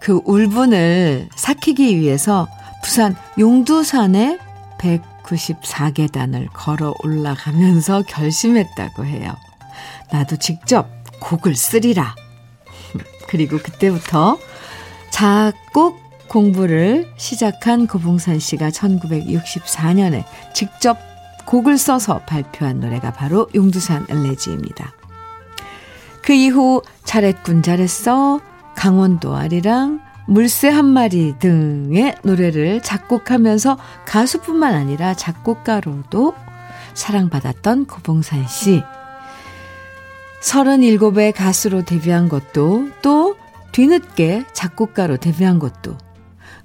그 0.02 0.20
울분을 0.26 1.30
삭히기 1.36 2.00
위해서 2.00 2.48
부산 2.84 3.16
용두산에 3.38 4.40
194계단을 4.80 6.48
걸어 6.52 6.94
올라가면서 7.04 8.02
결심했다고 8.08 9.06
해요. 9.06 9.36
나도 10.12 10.38
직접 10.38 10.90
곡을 11.20 11.56
쓰리라. 11.56 12.16
그리고 13.30 13.60
그때부터 13.60 14.40
작곡 15.12 16.02
공부를 16.28 17.12
시작한 17.18 17.86
고봉산 17.86 18.40
씨가 18.40 18.70
1964년에 18.70 20.24
직접 20.54 20.98
곡을 21.46 21.78
써서 21.78 22.22
발표한 22.26 22.80
노래가 22.80 23.12
바로 23.12 23.48
용두산 23.54 24.08
엘레지입니다. 24.10 24.94
그 26.24 26.34
이후 26.34 26.82
잘했군 27.04 27.62
잘했어, 27.62 28.40
강원도 28.75 29.36
아리랑, 29.36 30.01
물새 30.27 30.69
한 30.69 30.86
마리 30.86 31.38
등의 31.39 32.15
노래를 32.23 32.81
작곡하면서 32.81 33.77
가수뿐만 34.05 34.73
아니라 34.73 35.13
작곡가로도 35.13 36.34
사랑받았던 36.93 37.86
고봉산 37.86 38.47
씨. 38.47 38.84
37의 40.41 41.34
가수로 41.36 41.84
데뷔한 41.84 42.29
것도 42.29 42.89
또 43.01 43.36
뒤늦게 43.71 44.45
작곡가로 44.53 45.17
데뷔한 45.17 45.60
것도 45.60 45.97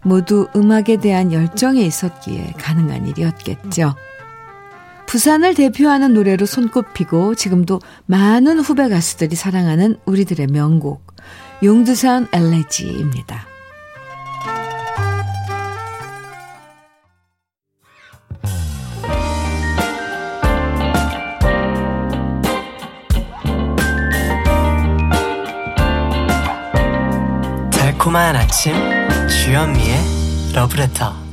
모두 0.03 0.49
음악에 0.55 0.99
대한 0.99 1.33
열정이 1.33 1.85
있었기에 1.85 2.55
가능한 2.59 3.07
일이었겠죠. 3.09 3.95
부산을 5.07 5.55
대표하는 5.55 6.15
노래로 6.15 6.47
손꼽히고 6.47 7.35
지금도 7.37 7.81
많은 8.07 8.59
후배 8.61 8.89
가수들이 8.89 9.37
사랑하는 9.37 9.97
우리들의 10.05 10.49
명곡 10.49 11.06
용두산 11.63 12.29
엘레지입니다. 12.33 13.47
달콤한 27.71 28.37
아침 28.37 28.75
주현미의 29.29 30.53
러브레터 30.55 31.26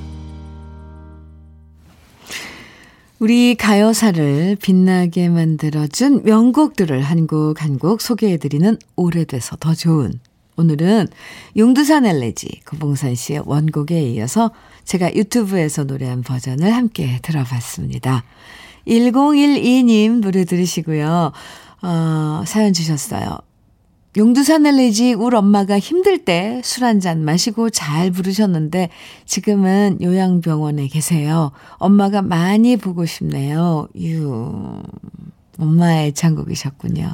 우리 3.23 3.55
가요사를 3.55 4.57
빛나게 4.61 5.29
만들어준 5.29 6.23
명곡들을 6.23 7.01
한 7.01 7.25
곡 7.25 7.61
한 7.61 7.79
곡 7.79 8.01
소개해드리는 8.01 8.77
오래돼서 8.97 9.55
더 9.61 9.73
좋은 9.73 10.19
오늘은 10.57 11.07
용두산 11.55 12.05
엘레지 12.05 12.63
고봉산 12.69 13.15
씨의 13.15 13.43
원곡에 13.45 14.01
이어서 14.11 14.51
제가 14.83 15.15
유튜브에서 15.15 15.85
노래한 15.85 16.23
버전을 16.23 16.69
함께 16.75 17.19
들어봤습니다. 17.21 18.25
1012님 18.87 20.19
노래 20.19 20.43
들으시고요. 20.43 21.31
어, 21.81 22.43
사연 22.45 22.73
주셨어요. 22.73 23.37
용두산 24.15 24.65
엘레지 24.67 25.13
울 25.13 25.35
엄마가 25.35 25.79
힘들 25.79 26.19
때 26.23 26.61
술 26.63 26.83
한 26.85 26.99
잔 26.99 27.23
마시고 27.25 27.71
잘 27.71 28.11
부르셨는데 28.11 28.89
지금은 29.25 29.97
요양병원에 30.01 30.87
계세요. 30.87 31.51
엄마가 31.77 32.21
많이 32.21 32.77
보고 32.77 33.05
싶네요. 33.05 33.87
유. 33.99 34.81
엄마의 35.57 36.09
애창곡이셨군요. 36.09 37.11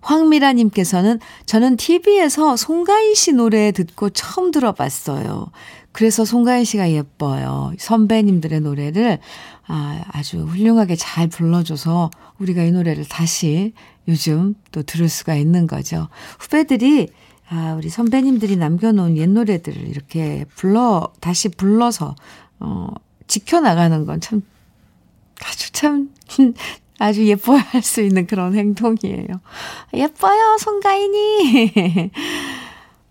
황미라님께서는 0.00 1.20
저는 1.46 1.76
TV에서 1.76 2.56
송가인 2.56 3.14
씨 3.14 3.32
노래 3.32 3.70
듣고 3.72 4.10
처음 4.10 4.50
들어봤어요. 4.50 5.50
그래서 5.92 6.24
송가인 6.24 6.64
씨가 6.64 6.90
예뻐요. 6.92 7.72
선배님들의 7.78 8.60
노래를 8.60 9.18
아, 9.68 10.02
아주 10.08 10.44
훌륭하게 10.44 10.96
잘 10.96 11.28
불러줘서 11.28 12.10
우리가 12.38 12.62
이 12.62 12.72
노래를 12.72 13.04
다시 13.04 13.74
요즘 14.08 14.54
또 14.72 14.82
들을 14.82 15.08
수가 15.08 15.36
있는 15.36 15.66
거죠. 15.66 16.08
후배들이 16.40 17.08
아, 17.50 17.74
우리 17.78 17.88
선배님들이 17.88 18.56
남겨놓은 18.56 19.16
옛 19.16 19.28
노래들을 19.28 19.88
이렇게 19.88 20.44
불러, 20.54 21.10
다시 21.20 21.48
불러서, 21.48 22.14
어, 22.60 22.88
지켜나가는 23.26 24.04
건 24.04 24.20
참, 24.20 24.42
아주 25.42 25.72
참, 25.72 26.10
아주 26.98 27.26
예뻐할 27.26 27.82
수 27.82 28.02
있는 28.02 28.26
그런 28.26 28.54
행동이에요. 28.54 29.28
예뻐요, 29.94 30.58
송가인이. 30.58 32.10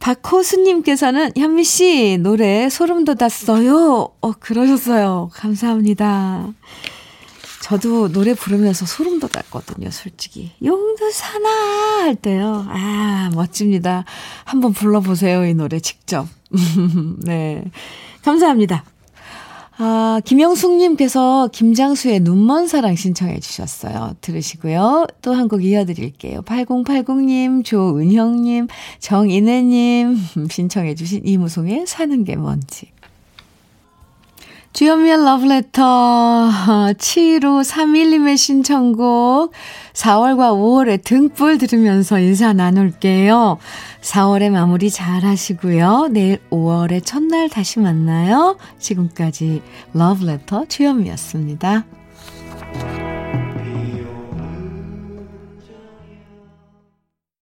박호수님께서는 0.07 1.31
현미 1.35 1.65
씨 1.65 2.17
노래 2.21 2.69
소름 2.69 3.03
돋았어요. 3.03 4.07
어, 4.21 4.31
그러셨어요. 4.39 5.29
감사합니다. 5.33 6.47
저도 7.61 8.09
노래 8.13 8.33
부르면서 8.33 8.85
소름 8.85 9.19
돋았거든요, 9.19 9.91
솔직히. 9.91 10.51
용두사나 10.63 11.49
할 12.03 12.15
때요. 12.15 12.65
아, 12.69 13.29
멋집니다. 13.33 14.05
한번 14.45 14.71
불러보세요, 14.71 15.45
이 15.45 15.53
노래 15.53 15.81
직접. 15.81 16.25
네. 17.25 17.65
감사합니다. 18.23 18.85
아, 19.79 20.19
김영숙님께서 20.25 21.49
김장수의 21.53 22.21
눈먼 22.21 22.67
사랑 22.67 22.95
신청해 22.95 23.39
주셨어요. 23.39 24.15
들으시고요. 24.21 25.05
또 25.21 25.33
한 25.35 25.47
곡 25.47 25.63
이어드릴게요. 25.63 26.41
8080님, 26.41 27.63
조은형님, 27.63 28.67
정인혜님 28.99 30.17
신청해 30.49 30.95
주신 30.95 31.21
이무송의 31.23 31.85
사는 31.85 32.23
게 32.23 32.35
뭔지. 32.35 32.87
주현미의 34.77 35.25
러브레터 35.25 36.51
7531님의 36.99 38.37
신청곡 38.37 39.51
4월과 39.93 40.53
5월의 40.53 41.03
등불 41.03 41.57
들으면서 41.57 42.19
인사 42.19 42.53
나눌게요. 42.53 43.57
4월의 44.01 44.51
마무리 44.51 44.91
잘 44.91 45.25
하시고요. 45.25 46.09
내일 46.11 46.37
5월의 46.51 47.03
첫날 47.03 47.49
다시 47.49 47.79
만나요. 47.79 48.55
지금까지 48.77 49.63
러브레터 49.93 50.65
주현미였습니다. 50.65 51.83